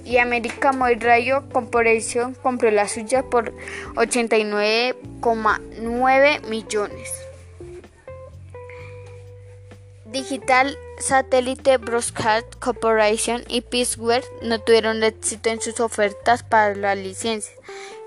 y 0.06 0.18
América 0.18 0.72
Mobile 0.72 1.00
Radio 1.00 1.44
Corporation 1.52 2.36
compró 2.36 2.70
la 2.72 2.88
suya 2.88 3.24
por 3.24 3.54
89,9 3.96 6.48
millones. 6.48 7.10
Digital 10.12 10.78
Satellite 11.00 11.78
Broadcast 11.78 12.56
Corporation 12.60 13.44
y 13.48 13.62
Peaceware 13.62 14.26
no 14.42 14.60
tuvieron 14.60 15.04
éxito 15.04 15.50
en 15.50 15.62
sus 15.62 15.80
ofertas 15.80 16.44
para 16.44 16.76
la 16.76 16.96
licencia. 16.96 17.54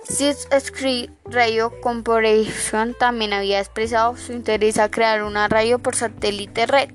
Six 0.09 0.49
Street 0.51 1.11
Radio 1.25 1.73
Corporation 1.81 2.95
también 2.99 3.33
había 3.33 3.59
expresado 3.59 4.17
su 4.17 4.33
interés 4.33 4.79
a 4.79 4.91
crear 4.91 5.23
una 5.23 5.49
radio 5.49 5.79
por 5.79 5.97
satélite 5.97 6.67
red 6.67 6.91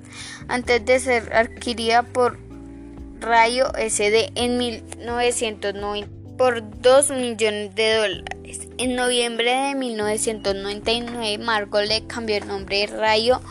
antes 0.48 0.86
de 0.86 1.00
ser 1.00 1.36
adquirida 1.36 2.04
por 2.04 2.38
Radio 3.20 3.72
SD 3.74 4.32
en 4.36 4.58
1990 4.58 6.20
por 6.38 6.64
2 6.82 7.10
millones 7.12 7.76
de 7.76 7.96
dólares. 7.96 8.70
En 8.78 8.96
noviembre 8.96 9.52
de 9.54 9.76
1999, 9.76 11.38
Margot 11.40 11.84
le 11.84 12.08
cambió 12.08 12.38
el 12.38 12.48
nombre 12.48 12.78
de 12.78 12.88
Radio 12.88 13.42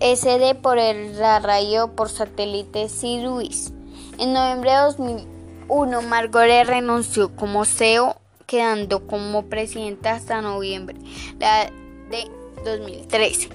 SD 0.00 0.54
por 0.54 0.78
el, 0.78 1.18
la 1.18 1.40
radio 1.40 1.94
por 1.94 2.08
satélite 2.08 2.88
Sirius. 2.88 3.72
En 4.18 4.32
noviembre 4.32 4.70
de 4.70 4.76
2001, 4.78 6.02
Margot 6.02 6.46
renunció 6.64 7.36
como 7.36 7.66
CEO 7.66 8.16
quedando 8.48 9.06
como 9.06 9.44
presidenta 9.44 10.14
hasta 10.14 10.40
noviembre 10.40 10.96
de 11.38 12.28
2013 12.64 13.50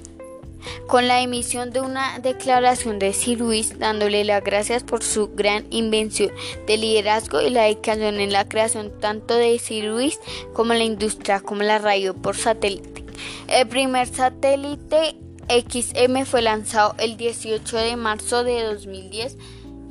con 0.87 1.07
la 1.07 1.21
emisión 1.21 1.71
de 1.71 1.81
una 1.81 2.19
declaración 2.19 2.99
de 2.99 3.11
Sir 3.13 3.39
Luis 3.39 3.79
dándole 3.79 4.23
las 4.23 4.43
gracias 4.43 4.83
por 4.83 5.03
su 5.03 5.33
gran 5.33 5.65
invención 5.71 6.31
de 6.67 6.77
liderazgo 6.77 7.41
y 7.41 7.49
la 7.49 7.63
dedicación 7.63 8.19
en 8.19 8.31
la 8.31 8.47
creación 8.47 8.91
tanto 8.99 9.33
de 9.35 9.57
Sir 9.59 9.85
Luis 9.85 10.19
como 10.53 10.73
la 10.73 10.83
industria 10.83 11.41
como 11.41 11.63
la 11.63 11.79
radio 11.79 12.13
por 12.13 12.37
satélite. 12.37 13.03
El 13.47 13.67
primer 13.67 14.07
satélite 14.07 15.17
XM 15.49 16.25
fue 16.25 16.43
lanzado 16.43 16.95
el 16.99 17.17
18 17.17 17.77
de 17.77 17.95
marzo 17.95 18.43
de 18.43 18.63
2010 18.63 19.37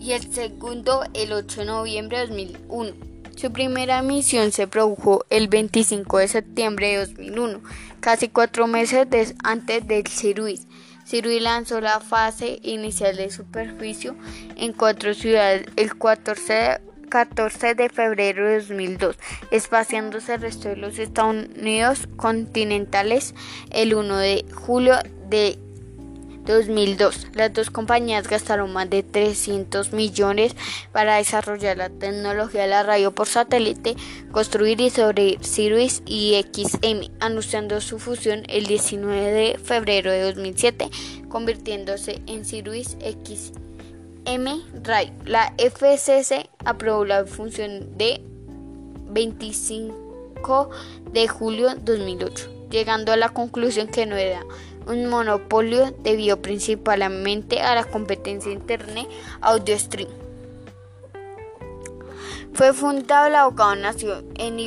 y 0.00 0.12
el 0.12 0.32
segundo 0.32 1.03
el 1.14 1.32
8 1.32 1.61
de 1.61 1.66
noviembre 1.66 2.18
de 2.18 2.26
2001. 2.28 3.11
Su 3.43 3.51
primera 3.51 4.03
misión 4.03 4.53
se 4.53 4.68
produjo 4.68 5.24
el 5.28 5.49
25 5.49 6.18
de 6.18 6.28
septiembre 6.28 6.90
de 6.90 6.99
2001, 6.99 7.61
casi 7.99 8.28
cuatro 8.28 8.68
meses 8.68 9.34
antes 9.43 9.84
del 9.88 10.07
Ciruis. 10.07 10.68
Ciruis 11.05 11.43
lanzó 11.43 11.80
la 11.80 11.99
fase 11.99 12.61
inicial 12.62 13.16
de 13.16 13.32
superficie 13.32 14.12
en 14.55 14.72
cuatro 14.72 15.12
ciudades 15.12 15.66
el 15.74 15.90
14 15.99 17.74
de, 17.74 17.88
febrero 17.88 18.47
de 18.47 18.61
2002, 18.61 19.16
espaciándose 19.51 20.34
el 20.34 20.43
resto 20.43 20.68
de 20.68 20.76
los 20.76 21.01
Estados 21.01 21.49
Unidos 21.59 22.09
continentales 22.14 23.34
el 23.70 23.97
1 23.97 24.18
de 24.18 24.45
julio 24.55 24.95
de 25.28 25.59
2002. 26.45 27.28
Las 27.34 27.53
dos 27.53 27.70
compañías 27.70 28.28
gastaron 28.28 28.72
más 28.72 28.88
de 28.90 29.03
300 29.03 29.93
millones 29.93 30.55
para 30.93 31.16
desarrollar 31.16 31.76
la 31.76 31.90
tecnología 31.90 32.62
de 32.62 32.68
la 32.68 32.82
radio 32.82 33.14
por 33.14 33.28
satélite, 33.28 33.97
construir 34.32 34.80
y 34.80 34.90
sobre 34.90 35.38
Sirius 35.40 36.03
y 36.07 36.43
XM, 36.53 37.11
anunciando 37.20 37.80
su 37.80 37.99
fusión 37.99 38.45
el 38.49 38.66
19 38.66 39.32
de 39.32 39.59
febrero 39.59 40.11
de 40.11 40.22
2007, 40.22 40.90
convirtiéndose 41.28 42.22
en 42.26 42.45
Sirius 42.45 42.97
XM 43.01 44.62
Radio. 44.82 45.12
La 45.24 45.55
FCC 45.59 46.49
aprobó 46.64 47.05
la 47.05 47.24
función 47.26 47.97
de 47.97 48.22
25 49.11 50.70
de 51.12 51.28
julio 51.28 51.68
de 51.74 51.97
2008, 51.97 52.68
llegando 52.70 53.12
a 53.12 53.16
la 53.16 53.28
conclusión 53.28 53.86
que 53.86 54.07
no 54.07 54.16
era 54.16 54.43
un 54.86 55.06
monopolio 55.06 55.94
debido 55.98 56.40
principalmente 56.40 57.60
a 57.60 57.74
la 57.74 57.84
competencia 57.84 58.52
Internet 58.52 59.08
audio 59.40 59.78
stream. 59.78 60.08
Fue 62.54 62.72
fundado 62.74 63.30
la 63.30 63.42
abogado 63.42 63.76
nació 63.76 64.22
en 64.34 64.58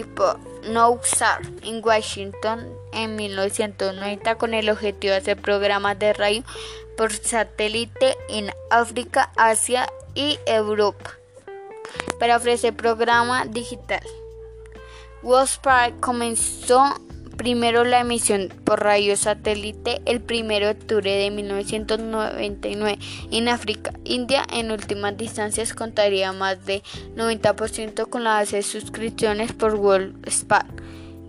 Nowsar, 0.72 1.42
en 1.62 1.86
Washington, 1.86 2.68
en 2.94 3.16
1990 3.16 4.36
con 4.36 4.54
el 4.54 4.70
objetivo 4.70 5.12
de 5.12 5.18
hacer 5.18 5.40
programas 5.40 6.00
de 6.00 6.14
radio 6.14 6.44
por 6.98 7.14
satélite 7.14 8.18
en 8.30 8.52
África, 8.72 9.32
Asia 9.36 9.88
y 10.16 10.40
Europa 10.46 11.14
para 12.20 12.38
ofrecer 12.38 12.74
programa 12.76 13.46
digital. 13.46 14.02
Park 15.62 16.00
comenzó 16.00 16.96
Primero 17.38 17.84
la 17.84 18.00
emisión 18.00 18.50
por 18.64 18.82
radio 18.82 19.18
satélite 19.18 20.02
el 20.06 20.24
1 20.28 20.48
de 20.48 20.70
octubre 20.70 21.12
de 21.12 21.32
1999 21.32 22.98
en 23.30 23.50
África. 23.50 23.92
India 24.06 24.46
en 24.54 24.72
últimas 24.72 25.18
distancias 25.18 25.74
contaría 25.74 26.32
más 26.32 26.66
de 26.66 26.82
90% 27.16 28.10
con 28.10 28.24
la 28.24 28.36
base 28.36 28.58
de 28.58 28.64
suscripciones 28.64 29.52
por 29.52 29.76
WorldSpar. 29.76 30.66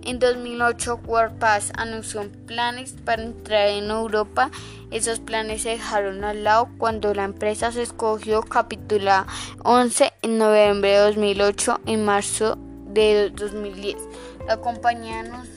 En 0.05 0.21
2008 0.21 1.01
WordPass 1.05 1.73
anunció 1.77 2.31
planes 2.47 2.95
para 3.05 3.25
entrar 3.25 3.69
en 3.71 3.91
Europa. 3.91 4.53
Esos 4.93 5.19
planes 5.19 5.63
se 5.63 5.71
dejaron 5.71 6.23
al 6.23 6.45
lado 6.45 6.69
cuando 6.79 7.13
la 7.13 7.25
empresa 7.25 7.73
se 7.73 7.83
escogió 7.83 8.43
capítulo 8.43 9.27
11 9.65 10.13
en 10.23 10.39
noviembre 10.39 10.91
de 10.91 10.99
2008 10.99 11.81
y 11.87 11.97
marzo 11.97 12.57
de 12.87 13.31
2010. 13.35 13.97
La 14.47 14.59
compañía 14.59 15.21
anunció 15.21 15.56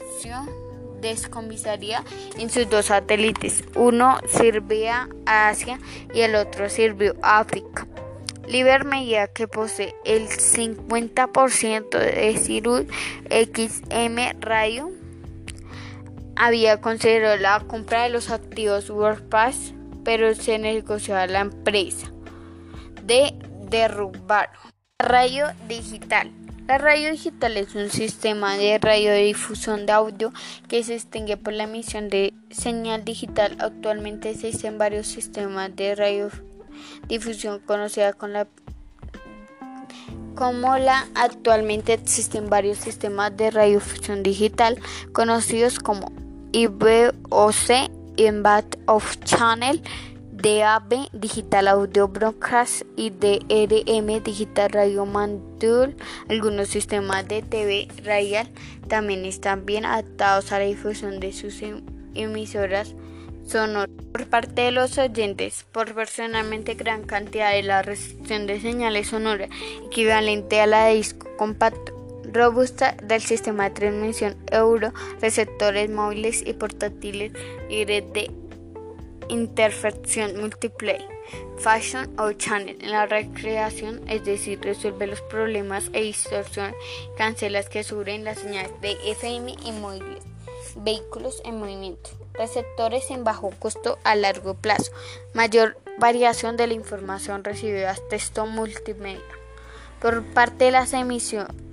descomisaría 1.01 2.03
en 2.37 2.49
sus 2.49 2.69
dos 2.69 2.85
satélites. 2.85 3.63
Uno 3.75 4.19
servía 4.27 5.09
a 5.25 5.49
Asia 5.49 5.79
y 6.13 6.21
el 6.21 6.35
otro 6.35 6.69
sirvió 6.69 7.15
a 7.21 7.39
África. 7.39 7.87
Liber 8.47 8.83
Media, 8.83 9.27
que 9.27 9.47
posee 9.47 9.93
el 10.05 10.27
50% 10.27 11.89
de 11.89 12.37
Cirrus 12.37 12.85
XM 13.29 14.39
Radio, 14.41 14.91
había 16.35 16.81
considerado 16.81 17.37
la 17.37 17.59
compra 17.59 18.03
de 18.03 18.09
los 18.09 18.31
activos 18.31 18.89
WordPress, 18.89 19.73
pero 20.03 20.33
se 20.33 20.57
negoció 20.57 21.15
a 21.15 21.27
la 21.27 21.41
empresa 21.41 22.11
de 23.03 23.35
derrubar. 23.69 24.49
Radio 24.97 25.45
digital. 25.67 26.31
La 26.69 26.77
radio 26.77 27.09
digital 27.09 27.57
es 27.57 27.73
un 27.73 27.89
sistema 27.89 28.55
de 28.55 28.77
radiodifusión 28.77 29.87
de 29.87 29.91
audio 29.91 30.31
que 30.67 30.83
se 30.83 30.93
extingue 30.93 31.35
por 31.35 31.51
la 31.51 31.63
emisión 31.63 32.09
de 32.09 32.31
señal 32.51 33.03
digital. 33.03 33.57
Actualmente 33.57 34.29
existen 34.29 34.77
varios 34.77 35.07
sistemas 35.07 35.75
de 35.75 35.95
radiodifusión 35.95 37.57
conocida 37.65 38.13
con 38.13 38.33
la 38.33 38.47
como 40.35 40.77
la 40.77 41.07
actualmente 41.15 41.93
existen 41.93 42.51
varios 42.51 42.77
sistemas 42.77 43.35
de 43.35 43.49
radiodifusión 43.49 44.21
digital 44.21 44.77
conocidos 45.11 45.79
como 45.79 46.11
IBOC 46.51 47.89
Invent 48.17 48.75
of 48.85 49.17
Channel, 49.23 49.81
DAB 50.41 51.09
Digital 51.11 51.67
Audio 51.67 52.07
Broadcast 52.07 52.83
y 52.95 53.09
DRM 53.09 54.23
Digital 54.23 54.69
Radio 54.69 55.05
Mandul. 55.05 55.97
Algunos 56.29 56.69
sistemas 56.69 57.27
de 57.27 57.41
TV 57.41 57.89
radial 58.05 58.49
también 58.87 59.25
están 59.25 59.65
bien 59.65 59.83
adaptados 59.83 60.53
a 60.53 60.59
la 60.59 60.65
difusión 60.65 61.19
de 61.19 61.33
sus 61.33 61.61
em-, 61.61 61.83
emisoras 62.15 62.95
sonoras. 63.45 63.89
Por 64.13 64.27
parte 64.27 64.61
de 64.61 64.71
los 64.71 64.97
oyentes, 64.97 65.65
proporcionalmente 65.73 66.75
gran 66.75 67.03
cantidad 67.03 67.51
de 67.51 67.63
la 67.63 67.81
recepción 67.81 68.47
de 68.47 68.61
señales 68.61 69.07
sonoras 69.07 69.49
equivalente 69.85 70.61
a 70.61 70.67
la 70.67 70.85
de 70.85 70.95
disco 70.95 71.27
compacto 71.37 71.99
robusta 72.31 72.95
del 73.03 73.21
sistema 73.21 73.65
de 73.65 73.71
transmisión 73.71 74.37
euro, 74.51 74.93
receptores 75.19 75.89
móviles 75.89 76.43
y 76.45 76.53
portátiles 76.53 77.33
y 77.69 77.83
de 77.83 78.03
interfección 79.29 80.39
multiplay, 80.39 81.05
fashion 81.57 82.13
o 82.19 82.33
channel. 82.33 82.77
En 82.81 82.91
la 82.91 83.05
recreación, 83.05 84.01
es 84.09 84.25
decir, 84.25 84.59
resuelve 84.61 85.07
los 85.07 85.21
problemas 85.21 85.89
e 85.93 86.01
distorsión 86.01 86.75
cancelas 87.17 87.69
que 87.69 87.83
sufren 87.83 88.23
las 88.23 88.39
señales 88.39 88.71
de 88.81 88.97
FM 89.11 89.55
y 89.65 89.71
móviles, 89.71 90.23
vehículos 90.75 91.41
en 91.45 91.59
movimiento, 91.59 92.09
receptores 92.33 93.09
en 93.11 93.23
bajo 93.23 93.51
costo 93.51 93.97
a 94.03 94.15
largo 94.15 94.55
plazo, 94.55 94.91
mayor 95.33 95.77
variación 95.97 96.57
de 96.57 96.67
la 96.67 96.73
información 96.73 97.43
recibida, 97.43 97.95
texto 98.09 98.45
multimedia. 98.45 99.21
Por 100.01 100.23
parte 100.23 100.65
de 100.65 100.71
las 100.71 100.93
emisiones 100.93 101.68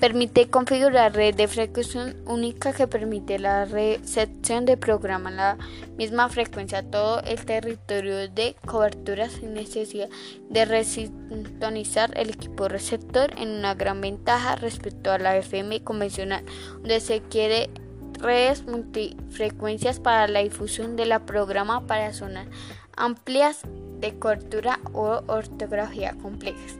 Permite 0.00 0.48
configurar 0.48 1.14
red 1.14 1.34
de 1.34 1.46
frecuencia 1.46 2.14
única 2.24 2.72
que 2.72 2.86
permite 2.86 3.38
la 3.38 3.66
recepción 3.66 4.64
de 4.64 4.78
programas 4.78 5.34
a 5.34 5.36
la 5.36 5.58
misma 5.98 6.30
frecuencia 6.30 6.78
a 6.78 6.82
todo 6.82 7.20
el 7.20 7.44
territorio 7.44 8.26
de 8.30 8.56
cobertura 8.64 9.28
sin 9.28 9.52
necesidad 9.52 10.08
de 10.48 10.64
resintonizar 10.64 12.16
el 12.16 12.30
equipo 12.30 12.66
receptor 12.66 13.30
en 13.36 13.50
una 13.50 13.74
gran 13.74 14.00
ventaja 14.00 14.56
respecto 14.56 15.12
a 15.12 15.18
la 15.18 15.36
FM 15.36 15.84
convencional, 15.84 16.46
donde 16.76 17.00
se 17.00 17.20
quiere 17.20 17.68
redes 18.14 18.66
multifrecuencias 18.66 20.00
para 20.00 20.28
la 20.28 20.40
difusión 20.40 20.96
de 20.96 21.04
la 21.04 21.26
programa 21.26 21.86
para 21.86 22.14
zonas 22.14 22.48
amplias 22.96 23.60
de 24.00 24.18
cobertura 24.18 24.80
o 24.94 25.22
ortografía 25.26 26.14
complejas. 26.22 26.78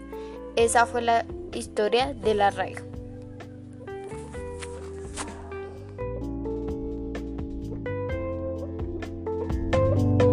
Esa 0.56 0.86
fue 0.86 1.02
la 1.02 1.26
historia 1.52 2.14
de 2.14 2.34
la 2.34 2.50
radio. 2.50 2.89
you 10.01 10.29